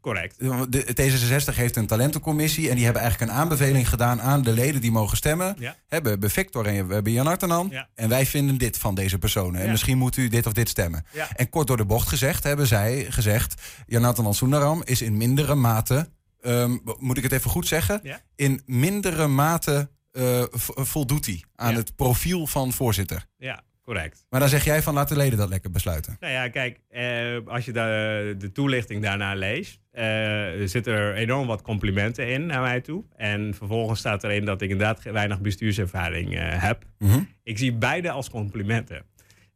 Correct. 0.00 0.38
De, 0.38 1.50
D66 1.50 1.54
heeft 1.54 1.76
een 1.76 1.86
talentencommissie 1.86 2.68
en 2.68 2.74
die 2.74 2.84
hebben 2.84 3.02
eigenlijk 3.02 3.32
een 3.32 3.38
aanbeveling 3.38 3.88
gedaan 3.88 4.20
aan 4.20 4.42
de 4.42 4.52
leden 4.52 4.80
die 4.80 4.90
mogen 4.90 5.16
stemmen. 5.16 5.56
Ja. 5.58 5.76
we 5.88 6.08
hebben 6.08 6.30
Victor 6.30 6.66
en 6.66 6.86
we 6.86 6.94
hebben 6.94 7.12
Jan 7.12 7.26
Artenan. 7.26 7.72
En 7.94 8.08
wij 8.08 8.26
vinden 8.26 8.58
dit 8.58 8.78
van 8.78 8.94
deze 8.94 9.18
personen. 9.18 9.60
En 9.60 9.70
misschien 9.70 9.98
moet 9.98 10.16
u 10.16 10.28
dit 10.28 10.46
of 10.46 10.52
dit 10.52 10.68
stemmen. 10.68 11.04
En 11.36 11.48
kort 11.48 11.66
door 11.66 11.76
de 11.76 11.84
bocht 11.84 12.08
gezegd 12.08 12.44
hebben 12.44 12.66
zij 12.66 13.06
gezegd... 13.08 13.62
Jan 13.86 14.04
Artenan 14.04 14.34
Soendaram 14.34 14.82
is 14.84 15.02
in 15.02 15.16
mindere 15.16 15.54
mate... 15.54 16.08
Um, 16.46 16.80
moet 16.98 17.16
ik 17.16 17.22
het 17.22 17.32
even 17.32 17.50
goed 17.50 17.66
zeggen? 17.66 18.00
In 18.36 18.62
mindere 18.66 19.26
mate 19.26 19.88
uh, 20.12 20.42
voldoet 20.66 21.26
hij 21.26 21.44
aan 21.54 21.74
het 21.74 21.96
profiel 21.96 22.46
van 22.46 22.72
voorzitter. 22.72 23.26
Ja, 23.36 23.62
correct. 23.82 24.26
Maar 24.30 24.40
dan 24.40 24.48
zeg 24.48 24.64
jij 24.64 24.82
van 24.82 24.94
laat 24.94 25.08
de 25.08 25.16
leden 25.16 25.38
dat 25.38 25.48
lekker 25.48 25.70
besluiten. 25.70 26.16
Nou 26.20 26.32
ja, 26.32 26.48
kijk, 26.48 26.80
eh, 26.88 27.36
als 27.46 27.64
je 27.64 27.72
de, 27.72 28.34
de 28.38 28.52
toelichting 28.52 29.02
daarna 29.02 29.34
leest, 29.34 29.80
uh, 29.92 30.66
zitten 30.66 30.92
er 30.92 31.14
enorm 31.14 31.46
wat 31.46 31.62
complimenten 31.62 32.28
in 32.28 32.46
naar 32.46 32.60
mij 32.60 32.80
toe. 32.80 33.04
En 33.16 33.54
vervolgens 33.54 33.98
staat 33.98 34.24
erin 34.24 34.44
dat 34.44 34.62
ik 34.62 34.70
inderdaad 34.70 35.02
weinig 35.02 35.40
bestuurservaring 35.40 36.34
uh, 36.34 36.62
heb. 36.62 36.84
Mhm. 36.98 37.20
Ik 37.42 37.58
zie 37.58 37.72
beide 37.72 38.10
als 38.10 38.30
complimenten. 38.30 39.04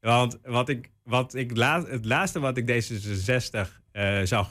Want 0.00 0.38
wat 0.42 0.68
ik, 0.68 0.90
wat 1.04 1.34
ik 1.34 1.56
la 1.56 1.84
het 1.84 2.04
laatste 2.04 2.40
wat 2.40 2.56
ik 2.56 2.70
D66 2.70 3.68
uh, 3.92 4.20
zou, 4.22 4.46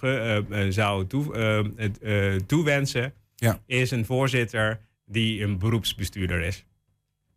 zou 0.72 1.08
toe, 1.08 2.44
toewensen, 2.46 3.14
ja. 3.36 3.60
is 3.66 3.92
een 3.92 4.06
voorzitter 4.06 4.80
die 5.06 5.44
een 5.44 5.58
beroepsbestuurder 5.58 6.42
is. 6.42 6.66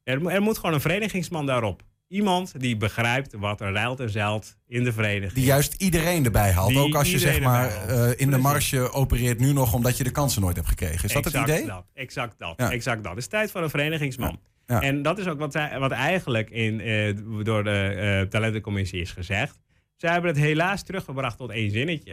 Er, 0.05 0.27
er 0.27 0.43
moet 0.43 0.57
gewoon 0.57 0.75
een 0.75 0.81
verenigingsman 0.81 1.47
daarop. 1.47 1.83
Iemand 2.09 2.61
die 2.61 2.77
begrijpt 2.77 3.35
wat 3.35 3.61
er 3.61 3.73
ruilt 3.73 4.01
en 4.01 4.11
zeilt 4.11 4.57
in 4.67 4.85
de 4.85 4.93
vereniging. 4.93 5.33
Die 5.33 5.45
juist 5.45 5.75
iedereen 5.83 6.25
erbij 6.25 6.53
haalt. 6.53 6.77
ook 6.77 6.95
als 6.95 7.11
je 7.11 7.19
zeg 7.19 7.41
maar 7.41 7.89
in 8.17 8.31
de 8.31 8.39
marge 8.39 8.93
opereert 8.93 9.39
nu 9.39 9.53
nog 9.53 9.75
omdat 9.75 9.97
je 9.97 10.05
de 10.05 10.11
kansen 10.11 10.43
nooit 10.43 10.57
hebt 10.57 10.69
gekregen. 10.69 11.05
Is 11.05 11.13
dat 11.13 11.25
het 11.25 11.35
idee? 11.35 11.67
Dat, 11.67 11.85
exact 11.95 12.39
dat. 12.39 12.59
Exact 12.59 13.03
dat. 13.03 13.13
Het 13.13 13.21
is 13.21 13.29
tijd 13.29 13.51
voor 13.51 13.63
een 13.63 13.71
verenigingsman. 13.71 14.41
En 14.81 15.03
dat 15.03 15.19
is 15.19 15.27
ook 15.27 15.39
wat, 15.39 15.59
wat 15.79 15.91
eigenlijk 15.91 16.51
in, 16.51 16.81
uh, 16.81 17.17
door 17.45 17.65
de 17.65 17.95
uh, 17.97 18.29
talentencommissie 18.29 19.01
is 19.01 19.11
gezegd. 19.11 19.61
Zij 19.97 20.13
hebben 20.13 20.31
het 20.31 20.41
helaas 20.41 20.83
teruggebracht 20.83 21.37
tot 21.37 21.51
één 21.51 21.71
zinnetje. 21.71 22.13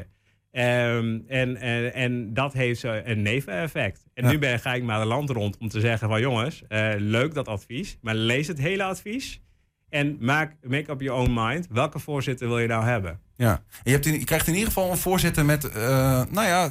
Um, 0.51 1.23
en, 1.27 1.57
en, 1.57 1.93
en, 1.93 2.33
dat 2.33 2.53
heeft 2.53 2.83
een 2.83 3.21
neveneffect. 3.21 4.05
En 4.13 4.25
nu 4.25 4.39
ben, 4.39 4.59
ga 4.59 4.73
ik 4.73 4.83
maar 4.83 4.99
de 4.99 5.05
land 5.05 5.29
rond 5.29 5.57
om 5.57 5.69
te 5.69 5.79
zeggen 5.79 6.09
van 6.09 6.21
jongens, 6.21 6.63
leuk 6.97 7.33
dat 7.33 7.47
advies, 7.47 7.97
maar 8.01 8.15
lees 8.15 8.47
het 8.47 8.59
hele 8.59 8.83
advies. 8.83 9.41
En 9.89 10.17
maak, 10.19 10.55
make 10.61 10.91
up 10.91 11.01
your 11.01 11.21
own 11.21 11.31
mind. 11.33 11.67
Welke 11.69 11.99
voorzitter 11.99 12.47
wil 12.47 12.59
je 12.59 12.67
nou 12.67 12.83
hebben? 12.83 13.19
Ja, 13.39 13.61
je, 13.83 13.99
in, 13.99 14.23
krijgt 14.23 14.47
in 14.47 14.53
ieder 14.53 14.67
geval 14.67 14.91
een 14.91 14.97
voorzitter 14.97 15.45
met 15.45 15.63
uh, 15.63 15.71
nou 16.29 16.47
ja, 16.47 16.69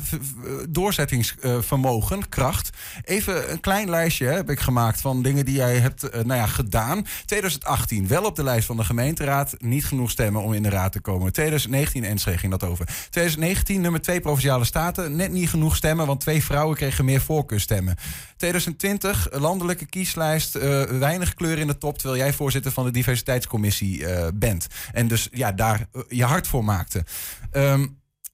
doorzettingsvermogen, 0.68 2.28
kracht. 2.28 2.70
Even 3.04 3.52
een 3.52 3.60
klein 3.60 3.90
lijstje 3.90 4.26
heb 4.26 4.50
ik 4.50 4.60
gemaakt 4.60 5.00
van 5.00 5.22
dingen 5.22 5.44
die 5.44 5.54
jij 5.54 5.78
hebt 5.78 6.04
uh, 6.04 6.10
nou 6.10 6.40
ja, 6.40 6.46
gedaan. 6.46 7.06
2018, 7.24 8.08
wel 8.08 8.24
op 8.24 8.36
de 8.36 8.42
lijst 8.42 8.66
van 8.66 8.76
de 8.76 8.84
gemeenteraad. 8.84 9.54
Niet 9.58 9.84
genoeg 9.86 10.10
stemmen 10.10 10.42
om 10.42 10.52
in 10.52 10.62
de 10.62 10.68
raad 10.68 10.92
te 10.92 11.00
komen. 11.00 11.32
2019, 11.32 12.04
Enschede 12.04 12.38
ging 12.38 12.52
dat 12.52 12.64
over. 12.64 12.86
2019, 12.86 13.80
nummer 13.80 14.00
2 14.00 14.20
Provinciale 14.20 14.64
Staten. 14.64 15.16
Net 15.16 15.32
niet 15.32 15.50
genoeg 15.50 15.76
stemmen, 15.76 16.06
want 16.06 16.20
twee 16.20 16.44
vrouwen 16.44 16.76
kregen 16.76 17.04
meer 17.04 17.20
voorkeurstemmen. 17.20 17.96
2020, 18.36 19.28
landelijke 19.32 19.86
kieslijst. 19.86 20.56
Uh, 20.56 20.82
weinig 20.82 21.34
kleur 21.34 21.58
in 21.58 21.66
de 21.66 21.78
top, 21.78 21.98
terwijl 21.98 22.20
jij 22.20 22.32
voorzitter 22.32 22.72
van 22.72 22.84
de 22.84 22.90
diversiteitscommissie 22.90 24.04
bent. 24.34 24.66
En 24.92 25.08
dus 25.08 25.28
ja, 25.32 25.52
daar 25.52 25.88
je 26.08 26.24
hart 26.24 26.46
voor 26.46 26.57
maakte. 26.62 27.04
Ehm, 27.50 27.86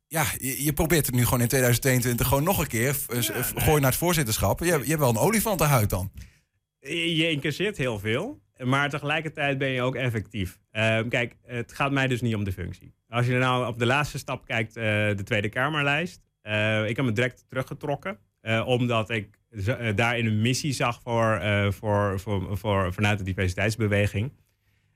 ja, 0.06 0.24
je, 0.38 0.72
probeert 0.72 1.06
het 1.06 1.14
nu 1.14 1.24
gewoon 1.24 1.40
in 1.40 1.48
2022 1.48 2.26
gewoon 2.26 2.42
nog 2.42 2.58
een 2.58 2.66
keer. 2.66 2.96
Ja, 3.08 3.42
gooi 3.42 3.80
naar 3.80 3.90
het 3.90 3.98
voorzitterschap. 3.98 4.58
Je, 4.58 4.64
je 4.64 4.72
hebt 4.72 4.98
wel 4.98 5.08
een 5.08 5.16
olifantenhuid 5.16 5.90
dan. 5.90 6.12
Je 6.78 7.30
incasseert 7.30 7.76
heel 7.76 7.98
veel. 7.98 8.42
Maar 8.58 8.90
tegelijkertijd 8.90 9.58
ben 9.58 9.68
je 9.68 9.82
ook 9.82 9.94
effectief. 9.94 10.58
Ehm, 10.70 11.08
kijk, 11.08 11.36
het 11.42 11.72
gaat 11.72 11.92
mij 11.92 12.06
dus 12.06 12.20
niet 12.20 12.34
om 12.34 12.44
de 12.44 12.52
functie. 12.52 12.94
Als 13.08 13.26
je 13.26 13.38
nou 13.38 13.66
op 13.66 13.78
de 13.78 13.86
laatste 13.86 14.18
stap 14.18 14.46
kijkt, 14.46 14.76
uh, 14.76 14.82
de 14.82 15.22
Tweede 15.24 15.48
Kamerlijst. 15.48 16.20
Uh, 16.42 16.88
ik 16.88 16.96
heb 16.96 17.04
me 17.04 17.12
direct 17.12 17.44
teruggetrokken. 17.48 18.18
Omdat 18.64 19.10
ik 19.10 19.38
daarin 19.94 20.26
een 20.26 20.40
missie 20.40 20.72
zag 20.72 21.00
voor, 21.02 21.42
voor, 21.72 22.20
voor, 22.20 22.58
voor, 22.58 22.92
vanuit 22.92 23.18
de 23.18 23.24
diversiteitsbeweging. 23.24 24.32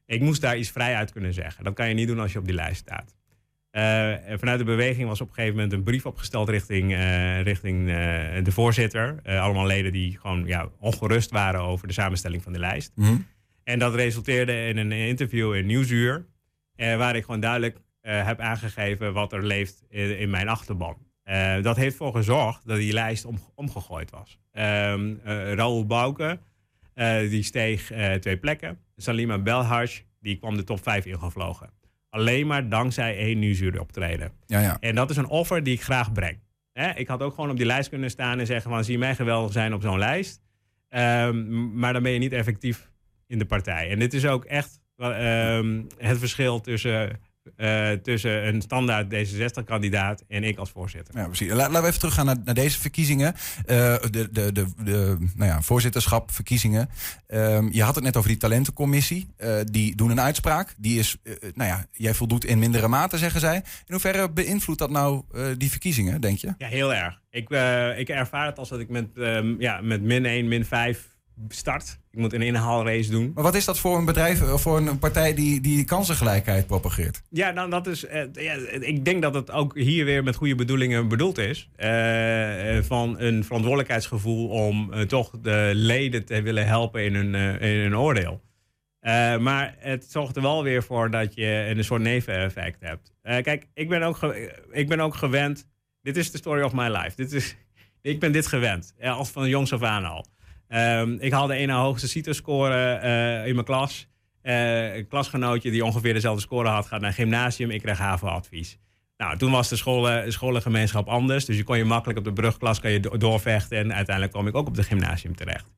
Ik 0.07 0.21
moest 0.21 0.41
daar 0.41 0.59
iets 0.59 0.71
vrij 0.71 0.95
uit 0.95 1.13
kunnen 1.13 1.33
zeggen. 1.33 1.65
Dat 1.65 1.75
kan 1.75 1.89
je 1.89 1.95
niet 1.95 2.09
doen 2.09 2.21
als 2.21 2.33
je 2.33 2.39
op 2.39 2.45
die 2.45 2.55
lijst 2.55 2.81
staat. 2.81 3.18
Uh, 3.73 4.15
vanuit 4.39 4.59
de 4.59 4.65
beweging 4.65 5.09
was 5.09 5.21
op 5.21 5.29
een 5.29 5.35
gegeven 5.35 5.55
moment 5.55 5.73
een 5.73 5.83
brief 5.83 6.07
opgesteld 6.07 6.49
richting, 6.49 6.93
uh, 6.93 7.43
richting 7.43 7.81
uh, 7.81 7.95
de 8.45 8.53
voorzitter. 8.53 9.21
allemaal 9.25 9.67
leden 9.67 9.93
die 9.93 10.19
gewoon 10.19 10.47
ja, 10.47 10.69
ongerust 10.79 11.31
waren 11.31 11.61
over 11.61 11.87
de 11.87 11.93
samenstelling 11.93 12.43
van 12.43 12.53
de 12.53 12.59
lijst. 12.59 12.93
Mm 12.95 13.05
-hmm. 13.05 13.27
En 13.65 13.79
dat 13.79 13.95
resulteerde 13.95 14.67
in 14.67 14.77
een 14.77 14.93
interview 14.93 15.55
in 15.55 15.67
Nieuwsuur. 15.67 16.27
waar 16.77 17.17
ik 17.17 17.25
gewoon 17.25 17.41
duidelijk 17.41 17.79
heb 18.01 18.41
aangegeven 18.41 19.13
wat 19.13 19.33
er 19.33 19.45
leeft 19.45 19.83
in, 19.89 20.19
in 20.19 20.31
mijn 20.31 20.49
achterban. 20.49 20.97
dat 21.63 21.77
heeft 21.77 21.93
ervoor 21.93 22.15
gezorgd 22.15 22.67
dat 22.67 22.77
die 22.77 22.93
lijst 22.93 23.25
om, 23.25 23.39
omgegooid 23.55 24.11
was. 24.11 24.39
Um, 24.53 25.21
Raoul 25.25 25.87
Bouke 25.87 26.39
die 27.29 27.43
steeg 27.43 27.93
twee 28.21 28.37
plekken. 28.37 28.79
Salima 28.97 29.39
Belhaj 29.39 30.05
die 30.21 30.37
kwam 30.37 30.57
de 30.57 30.65
top 30.65 30.83
5 30.83 31.07
ingevlogen. 31.07 31.71
Alleen 32.19 32.47
maar 32.47 32.69
dankzij 32.69 33.17
één 33.17 33.39
nieuwsuur 33.39 33.81
optreden. 33.81 34.33
Ja, 34.47 34.61
ja. 34.61 34.77
En 34.81 34.95
dat 34.95 35.11
is 35.11 35.17
een 35.17 35.29
offer 35.29 35.63
die 35.63 35.75
ik 35.75 35.83
graag 35.83 36.13
breng. 36.13 36.39
ik 36.95 37.09
had 37.09 37.23
ook 37.23 37.35
gewoon 37.35 37.51
op 37.51 37.57
die 37.57 37.67
lijst 37.67 37.89
kunnen 37.89 38.11
staan 38.11 38.39
en 38.39 38.47
zeggen 38.47 38.71
van 38.71 38.85
zie 38.85 38.99
mij 38.99 39.15
geweldig 39.15 39.53
zijn 39.53 39.75
op 39.75 39.83
zo'n 39.83 39.99
lijst. 39.99 40.41
Um, 40.91 41.79
maar 41.79 41.93
dan 41.93 42.03
ben 42.03 42.13
je 42.13 42.19
niet 42.19 42.33
effectief 42.33 42.91
in 43.27 43.39
de 43.39 43.45
partij. 43.45 43.91
En 43.91 43.99
dit 43.99 44.15
is 44.15 44.27
ook 44.27 44.45
echt 44.45 44.81
um, 44.97 45.87
het 45.97 46.19
verschil 46.19 46.61
tussen 46.61 47.21
uh, 47.57 47.91
tussen 47.91 48.47
een 48.47 48.63
standaard 48.63 49.15
D66-kandidaat 49.15 50.25
en 50.29 50.45
ik 50.45 50.59
als 50.59 50.71
voorzitter. 50.71 51.17
Ja, 51.17 51.25
precies. 51.27 51.53
Laten 51.53 51.83
we 51.83 51.87
even 51.87 51.99
teruggaan 51.99 52.27
naar, 52.27 52.37
naar 52.45 52.55
deze 52.55 52.81
verkiezingen. 52.81 53.35
Uh, 53.35 53.97
de, 54.11 54.29
de, 54.31 54.53
de, 54.53 54.67
de 54.85 55.17
nou 55.35 55.51
ja, 55.51 55.63
voorzitterschap, 55.63 56.31
verkiezingen. 56.31 56.89
Um, 57.29 57.73
je 57.73 57.83
had 57.83 57.95
het 57.95 58.05
net 58.05 58.17
over 58.17 58.29
die 58.29 58.39
talentencommissie. 58.39 59.29
Uh, 59.39 59.61
die 59.65 59.97
doen 59.97 60.11
een 60.11 60.21
uitspraak. 60.21 60.75
Die 60.79 60.99
is, 60.99 61.17
nou 61.55 61.69
ja, 61.69 61.87
jij 61.93 62.15
voldoet 62.15 62.45
in 62.45 62.59
mindere 62.59 62.89
mate, 62.89 63.19
zeggen 63.19 63.41
zij. 63.41 63.57
In 63.57 63.63
hoeverre 63.87 64.31
beïnvloedt 64.31 64.81
dat 64.81 64.91
nou 64.91 65.23
die 65.57 65.71
verkiezingen, 65.71 66.21
denk 66.21 66.39
je? 66.39 66.55
Ja, 66.59 66.69
heel 66.69 66.95
erg. 66.95 67.21
Ik, 67.31 67.49
ik 67.99 68.09
ervaar 68.09 68.47
het 68.47 68.59
als 68.59 68.69
dat 68.69 68.81
ik 68.81 68.89
met, 68.89 69.07
um, 69.15 69.61
ja, 69.61 69.81
met 69.81 70.03
min 70.03 70.25
1, 70.25 70.49
min 70.49 70.65
5 70.65 71.17
start. 71.49 71.99
Ik 72.11 72.19
moet 72.19 72.33
een 72.33 72.43
inhaalrace 72.43 73.11
doen. 73.11 73.31
Maar 73.35 73.43
wat 73.45 73.55
is 73.55 73.65
dat 73.65 73.79
voor 73.79 73.99
een 73.99 74.05
bedrijf, 74.05 74.53
of 74.53 74.63
voor 74.63 74.77
een 74.77 74.99
partij 74.99 75.35
die, 75.35 75.61
die 75.61 75.85
kansengelijkheid 75.85 76.67
propageert? 76.67 77.23
Ja, 77.31 77.51
nou, 77.51 77.71
dat 77.71 77.87
is. 77.87 78.05
Uh, 78.05 78.23
ja, 78.33 78.55
ik 78.81 79.05
denk 79.05 79.23
dat 79.23 79.35
het 79.35 79.51
ook 79.51 79.79
hier 79.79 80.05
weer 80.05 80.23
met 80.23 80.37
goede 80.37 80.55
bedoelingen 80.55 81.09
bedoeld 81.09 81.39
is. 81.39 81.69
Uh, 81.77 82.83
van 82.83 83.21
een 83.21 83.45
verantwoordelijkheidsgevoel 83.45 84.49
om 84.49 84.93
uh, 84.93 85.01
toch 85.01 85.31
de 85.43 85.71
leden 85.75 86.25
te 86.25 86.43
willen 86.43 86.67
helpen 86.67 87.05
in 87.05 87.15
hun, 87.15 87.61
in 87.61 87.79
hun 87.79 87.97
oordeel. 87.97 88.41
maar 89.41 89.75
het 89.79 90.07
zorgt 90.09 90.37
er 90.37 90.43
wel 90.43 90.63
weer 90.63 90.83
voor 90.83 91.11
dat 91.11 91.35
je 91.35 91.73
een 91.77 91.85
soort 91.85 92.03
neveneffect 92.03 92.81
hebt. 92.81 93.13
kijk, 93.23 93.67
ik 93.75 93.89
ben, 93.89 94.03
ook 94.03 94.35
ik 94.71 94.89
ben 94.89 95.01
ook 95.01 95.15
gewend. 95.15 95.69
Dit 96.03 96.17
is 96.17 96.31
de 96.31 96.39
story 96.39 96.63
of 96.63 96.73
my 96.73 96.89
life. 96.89 97.17
Dit 97.17 97.33
is, 97.33 97.57
ik 98.03 98.21
ben 98.21 98.33
dit 98.33 98.47
gewend. 98.47 98.95
als 99.01 99.31
van 99.31 99.49
jongs 99.49 99.73
af 99.73 99.83
aan 99.83 100.05
al. 100.05 100.27
Um, 100.69 101.17
ik 101.21 101.33
haalde 101.33 101.59
een 101.59 101.71
hoogste 101.71 102.09
CITO-score 102.09 103.01
uh, 103.03 103.47
in 103.47 103.55
mijn 103.55 103.67
klas. 103.67 104.09
Eh, 104.43 104.95
een 104.95 105.09
klasgenootje 105.09 105.71
die 105.71 105.85
ongeveer 105.85 106.15
dezelfde 106.15 106.41
score 106.41 106.69
had, 106.69 106.87
gaat 106.87 107.01
naar 107.01 107.13
gymnasium. 107.13 107.71
Ik 107.71 107.83
krijg 107.83 107.99
HAVO-advies. 107.99 108.79
Nou, 109.17 109.37
toen 109.37 109.51
was 109.51 109.69
de 109.69 109.77
scholen, 109.77 110.33
scholengemeenschap 110.33 111.09
anders. 111.09 111.45
Dus 111.45 111.57
je 111.57 111.65
kon 111.65 111.77
je 111.79 111.85
makkelijk 111.85 112.19
op 112.19 112.25
de 112.25 112.33
brugklas 112.33 112.81
kan 112.81 112.91
je 112.91 113.01
doorvechten. 113.01 113.79
En 113.79 113.95
uiteindelijk 113.95 114.35
kwam 114.35 114.47
ik 114.47 114.55
ook 114.55 114.67
op 114.67 114.75
de 114.75 114.83
gymnasium 114.83 115.37
terecht. 115.37 115.73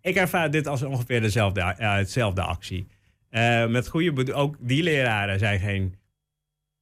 Ik 0.00 0.16
ervaar 0.16 0.50
dit 0.50 0.66
als 0.66 0.82
ongeveer 0.82 1.20
dezelfde, 1.20 1.60
uh, 1.60 1.94
hetzelfde 1.94 2.42
actie. 2.42 2.86
Met 3.68 3.88
goede 3.88 4.34
ook 4.34 4.56
die 4.60 4.82
leraren 4.82 5.38
zijn 5.38 5.60
geen, 5.60 5.94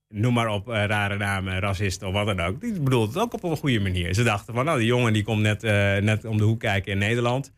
noem 0.09 0.35
maar 0.35 0.49
op, 0.49 0.69
uh, 0.69 0.85
rare 0.85 1.17
namen, 1.17 1.59
racisten 1.59 2.09
of 2.09 2.13
wat 2.13 2.27
dan 2.27 2.41
ook. 2.41 2.61
Die 2.61 2.81
bedoelden 2.81 3.09
het 3.09 3.19
ook 3.23 3.33
op 3.33 3.43
een 3.43 3.57
goede 3.57 3.81
manier. 3.81 4.15
Ze 4.15 4.23
dachten 4.23 4.55
van, 4.55 4.65
nou, 4.65 4.79
die 4.79 4.87
jongen 4.87 5.13
die 5.13 5.25
komt 5.25 5.43
net, 5.43 5.63
net 6.03 6.25
om 6.25 6.37
de 6.37 6.45
hoek 6.45 6.61
kijken 6.61 6.93
in 6.93 6.99
Nederland. 6.99 7.53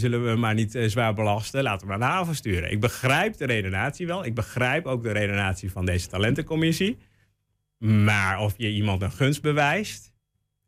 zullen 0.00 0.24
we 0.30 0.36
maar 0.36 0.54
niet 0.54 0.78
zwaar 0.86 1.14
belasten, 1.14 1.62
laten 1.62 1.80
we 1.80 1.86
maar 1.86 1.98
naar 1.98 2.08
de 2.08 2.14
haven 2.14 2.34
sturen. 2.34 2.70
Ik 2.70 2.80
begrijp 2.80 3.36
de 3.36 3.46
redenatie 3.46 4.06
wel. 4.06 4.24
Ik 4.24 4.34
begrijp 4.34 4.86
ook 4.86 5.02
de 5.02 5.12
redenatie 5.12 5.70
van 5.70 5.84
deze 5.84 6.08
talentencommissie. 6.08 6.98
Maar 7.78 8.40
of 8.40 8.54
je 8.56 8.70
iemand 8.70 9.02
een 9.02 9.12
gunst 9.12 9.42
bewijst, 9.42 10.12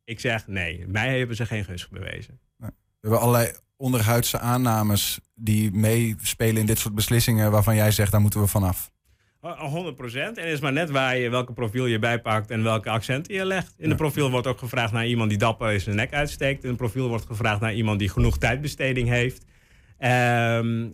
ik 0.04 0.20
zeg 0.20 0.46
nee, 0.46 0.84
mij 0.86 1.18
hebben 1.18 1.36
ze 1.36 1.46
geen 1.46 1.64
gunst 1.64 1.90
bewezen. 1.90 2.40
We 2.56 2.72
hebben 3.00 3.20
allerlei 3.20 3.52
onderhuidse 3.76 4.38
aannames 4.38 5.20
die 5.34 5.72
meespelen 5.72 6.56
in 6.56 6.66
dit 6.66 6.78
soort 6.78 6.94
beslissingen 6.94 7.50
waarvan 7.50 7.74
jij 7.74 7.90
zegt, 7.90 8.10
daar 8.10 8.20
moeten 8.20 8.40
we 8.40 8.46
vanaf. 8.46 8.90
100 9.54 9.96
procent. 9.96 10.36
En 10.36 10.44
het 10.44 10.52
is 10.52 10.60
maar 10.60 10.72
net 10.72 10.90
waar 10.90 11.16
je, 11.16 11.28
welke 11.28 11.52
profiel 11.52 11.86
je 11.86 11.98
bijpakt 11.98 12.50
en 12.50 12.62
welke 12.62 12.90
accenten 12.90 13.34
je 13.34 13.44
legt. 13.44 13.74
In 13.78 13.88
de 13.88 13.94
profiel 13.94 14.30
wordt 14.30 14.46
ook 14.46 14.58
gevraagd 14.58 14.92
naar 14.92 15.06
iemand 15.06 15.30
die 15.30 15.38
dapper 15.38 15.72
is 15.72 15.84
zijn 15.84 15.96
nek 15.96 16.12
uitsteekt. 16.12 16.64
In 16.64 16.70
de 16.70 16.76
profiel 16.76 17.08
wordt 17.08 17.26
gevraagd 17.26 17.60
naar 17.60 17.74
iemand 17.74 17.98
die 17.98 18.08
genoeg 18.08 18.38
tijdbesteding 18.38 19.08
heeft. 19.08 19.44
Um, 19.98 20.92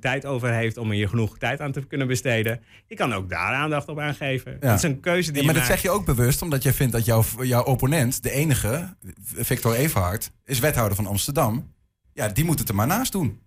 tijd 0.00 0.26
over 0.26 0.52
heeft 0.52 0.76
om 0.76 0.90
hier 0.90 1.08
genoeg 1.08 1.38
tijd 1.38 1.60
aan 1.60 1.72
te 1.72 1.86
kunnen 1.86 2.06
besteden. 2.06 2.60
Je 2.86 2.94
kan 2.94 3.12
ook 3.14 3.28
daar 3.28 3.54
aandacht 3.54 3.88
op 3.88 3.98
aangeven. 3.98 4.52
Ja. 4.52 4.58
Dat 4.58 4.76
is 4.76 4.82
een 4.82 5.00
keuze 5.00 5.30
die 5.32 5.40
ja, 5.40 5.46
maar 5.46 5.56
dat 5.56 5.66
zeg 5.66 5.82
je 5.82 5.90
ook 5.90 6.04
bewust, 6.04 6.42
omdat 6.42 6.62
jij 6.62 6.72
vindt 6.72 6.92
dat 6.92 7.04
jouw, 7.04 7.22
jouw 7.40 7.62
opponent, 7.62 8.22
de 8.22 8.30
enige, 8.30 8.96
Victor 9.24 9.74
Everhard, 9.74 10.30
is 10.44 10.58
wethouder 10.58 10.96
van 10.96 11.06
Amsterdam. 11.06 11.72
Ja, 12.12 12.28
die 12.28 12.44
moet 12.44 12.58
het 12.58 12.68
er 12.68 12.74
maar 12.74 12.86
naast 12.86 13.12
doen. 13.12 13.40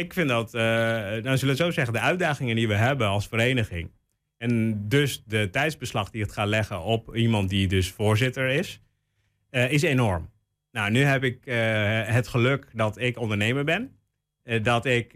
Ik 0.00 0.12
vind 0.12 0.28
dat, 0.28 0.54
uh, 0.54 0.60
nou 0.60 1.36
zullen 1.36 1.56
we 1.56 1.62
zo 1.62 1.70
zeggen, 1.70 1.92
de 1.94 2.00
uitdagingen 2.00 2.56
die 2.56 2.68
we 2.68 2.74
hebben 2.74 3.06
als 3.06 3.28
vereniging. 3.28 3.90
En 4.36 4.82
dus 4.88 5.24
de 5.26 5.50
tijdsbeslag 5.50 6.10
die 6.10 6.22
het 6.22 6.32
gaat 6.32 6.46
leggen 6.46 6.82
op 6.82 7.16
iemand 7.16 7.48
die 7.48 7.68
dus 7.68 7.90
voorzitter 7.90 8.48
is, 8.48 8.80
uh, 9.50 9.72
is 9.72 9.82
enorm. 9.82 10.30
Nou, 10.72 10.90
nu 10.90 11.02
heb 11.02 11.24
ik 11.24 11.46
uh, 11.46 11.54
het 12.06 12.28
geluk 12.28 12.66
dat 12.72 12.98
ik 12.98 13.18
ondernemer 13.18 13.64
ben. 13.64 13.98
Dat 14.62 14.84
ik 14.84 15.10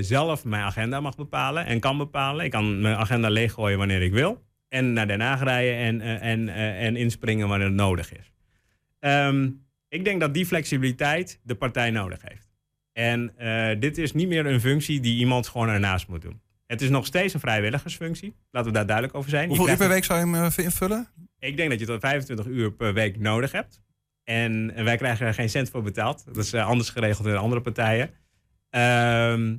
zelf 0.00 0.44
mijn 0.44 0.62
agenda 0.62 1.00
mag 1.00 1.16
bepalen 1.16 1.66
en 1.66 1.80
kan 1.80 1.98
bepalen. 1.98 2.44
Ik 2.44 2.50
kan 2.50 2.80
mijn 2.80 2.96
agenda 2.96 3.28
leeggooien 3.28 3.78
wanneer 3.78 4.02
ik 4.02 4.12
wil. 4.12 4.44
En 4.68 4.92
naar 4.92 5.06
Den 5.06 5.20
Haag 5.20 5.42
rijden 5.42 5.76
en, 5.76 6.20
en, 6.20 6.48
en 6.76 6.96
inspringen 6.96 7.48
wanneer 7.48 7.66
het 7.66 7.76
nodig 7.76 8.12
is. 8.12 8.32
Um, 9.00 9.66
ik 9.88 10.04
denk 10.04 10.20
dat 10.20 10.34
die 10.34 10.46
flexibiliteit 10.46 11.40
de 11.42 11.54
partij 11.54 11.90
nodig 11.90 12.22
heeft. 12.22 12.49
En 13.00 13.32
dit 13.80 13.98
is 13.98 14.12
niet 14.12 14.28
meer 14.28 14.46
een 14.46 14.60
functie 14.60 15.00
die 15.00 15.18
iemand 15.18 15.48
gewoon 15.48 15.68
ernaast 15.68 16.08
moet 16.08 16.22
doen. 16.22 16.40
Het 16.66 16.82
is 16.82 16.88
nog 16.88 17.06
steeds 17.06 17.34
een 17.34 17.40
vrijwilligersfunctie. 17.40 18.34
Laten 18.50 18.70
we 18.70 18.76
daar 18.76 18.86
duidelijk 18.86 19.16
over 19.16 19.30
zijn. 19.30 19.48
Hoeveel 19.48 19.68
uur 19.68 19.76
per 19.76 19.88
week 19.88 20.04
zou 20.04 20.18
je 20.18 20.36
hem 20.36 20.50
invullen? 20.56 21.08
Ik 21.38 21.56
denk 21.56 21.70
dat 21.70 21.80
je 21.80 21.86
tot 21.86 22.00
25 22.00 22.46
uur 22.46 22.72
per 22.72 22.94
week 22.94 23.18
nodig 23.18 23.52
hebt. 23.52 23.80
En, 24.24 24.72
en, 24.74 24.84
wij 24.84 24.96
krijgen 24.96 25.26
er 25.26 25.34
geen 25.34 25.50
cent 25.50 25.70
voor 25.70 25.82
betaald. 25.82 26.24
Dat 26.26 26.36
is 26.36 26.54
uh, 26.54 26.66
anders 26.66 26.90
geregeld 26.90 27.26
in 27.26 27.36
andere 27.36 27.60
partijen. 27.60 28.10
Uh, 28.70 29.56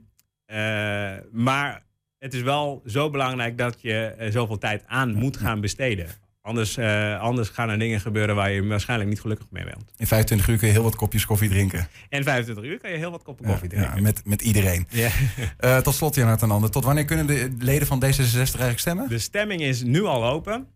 maar 1.32 1.86
het 2.18 2.34
is 2.34 2.42
wel 2.42 2.82
zo 2.86 3.10
belangrijk 3.10 3.58
dat 3.58 3.82
je 3.82 4.28
zoveel 4.30 4.58
tijd 4.58 4.84
aan 4.86 5.14
moet 5.14 5.38
gaan 5.38 5.62
besteden. 5.62 6.08
Anders, 6.44 6.80
anders 7.20 7.50
gaan 7.50 7.70
er 7.70 7.80
dingen 7.80 8.00
gebeuren 8.00 8.36
waar 8.36 8.52
je 8.52 8.68
waarschijnlijk 8.68 9.10
niet 9.10 9.22
gelukkig 9.22 9.48
mee 9.50 9.64
bent. 9.64 9.92
In 9.98 10.08
25 10.08 10.48
uur 10.48 10.58
kun 10.58 10.68
je 10.68 10.74
heel 10.74 10.84
wat 10.84 10.96
kopjes 10.96 11.26
koffie 11.26 11.50
drinken. 11.50 11.88
In 12.10 12.24
25 12.24 12.64
uur 12.64 12.80
kan 12.80 12.92
je 12.92 12.98
heel 12.98 13.12
wat 13.12 13.24
koppen 13.24 13.46
koffie 13.46 13.70
ja, 13.70 13.76
drinken. 13.76 13.96
Ja, 13.96 14.02
met, 14.02 14.22
met 14.26 14.42
iedereen. 14.42 14.88
Ja. 14.90 15.10
tot 15.82 15.96
slot, 15.96 16.16
Jonathan 16.16 16.52
Ander. 16.52 16.72
Tot 16.72 16.84
wanneer 16.84 17.06
kunnen 17.06 17.28
de 17.28 17.56
leden 17.60 17.88
van 17.88 18.04
D66 18.04 18.36
eigenlijk 18.36 18.80
stemmen? 18.80 19.10
De 19.10 19.20
stemming 19.20 19.62
is 19.62 19.84
nu 19.84 20.04
al 20.04 20.26
open. 20.26 20.68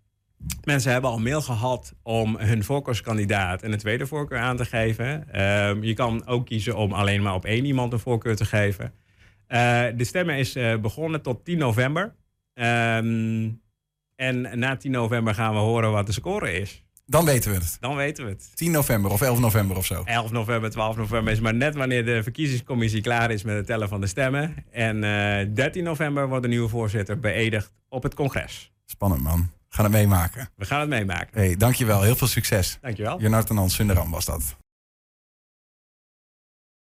Mensen 0.64 0.92
hebben 0.92 1.10
al 1.10 1.20
mail 1.20 1.42
gehad 1.42 1.94
om 2.04 2.38
hun 2.38 2.64
voorkeurskandidaat 2.64 3.62
en 3.62 3.72
een 3.72 3.78
tweede 3.78 4.08
voorkeur 4.08 4.40
aan 4.40 4.58
te 4.58 4.66
geven. 4.66 5.42
Um, 5.42 5.84
je 5.84 5.94
kan 5.94 6.28
ook 6.28 6.46
kiezen 6.46 6.76
om 6.76 6.94
alleen 6.94 7.22
maar 7.22 7.34
op 7.34 7.46
één 7.46 7.66
iemand 7.66 7.94
een 7.94 8.00
voorkeur 8.00 8.36
te 8.36 8.46
geven. 8.46 8.94
Uh, 9.48 9.84
de 9.96 10.04
stemmen 10.04 10.38
is 10.38 10.58
begonnen 10.82 11.22
tot 11.22 11.46
10 11.46 11.58
november. 11.58 12.16
Um, 12.54 13.62
en 14.16 14.60
na 14.60 14.76
10 14.76 14.92
november 14.92 15.34
gaan 15.34 15.54
we 15.54 15.60
horen 15.60 15.92
wat 15.92 16.06
de 16.06 16.12
score 16.12 16.60
is. 16.60 16.84
Dan 17.06 17.26
weten 17.26 17.52
we 17.52 17.58
het. 17.58 17.78
Dan 17.80 17.96
weten 17.96 18.24
we 18.26 18.30
het. 18.30 18.52
10 18.54 18.72
november 18.72 19.12
of 19.12 19.22
11 19.22 19.40
november 19.40 19.78
of 19.78 19.86
zo. 19.86 20.04
11 20.06 20.32
november, 20.32 20.70
12 20.70 20.96
november 20.96 21.34
is 21.34 21.40
maar 21.40 21.54
net 21.56 21.76
wanneer 21.76 22.06
de 22.06 22.24
verkiezingscommissie 22.24 23.02
klaar 23.02 23.32
is 23.32 23.44
met 23.44 23.56
het 23.56 23.66
tellen 23.66 23.90
van 23.90 24.02
de 24.02 24.08
stemmen. 24.08 24.56
En 24.72 25.04
uh, 25.04 25.56
13 25.56 25.84
november 25.84 26.28
wordt 26.28 26.44
de 26.44 26.50
nieuwe 26.50 26.70
voorzitter 26.70 27.20
beëdigd 27.20 27.72
op 27.90 28.04
het 28.04 28.14
congres. 28.14 28.72
Spannend 28.86 29.22
man. 29.22 29.50
We 29.70 29.76
gaan 29.76 29.84
het 29.84 29.94
meemaken. 29.94 30.50
We 30.56 30.66
gaan 30.66 30.80
het 30.80 30.90
meemaken. 30.90 31.40
Hey, 31.40 31.56
dankjewel. 31.56 32.02
Heel 32.02 32.16
veel 32.16 32.28
succes. 32.28 32.78
Dankjewel. 32.82 33.20
Jonathan 33.20 33.70
Sundaram 33.70 34.12
was 34.12 34.26
dat. 34.26 34.56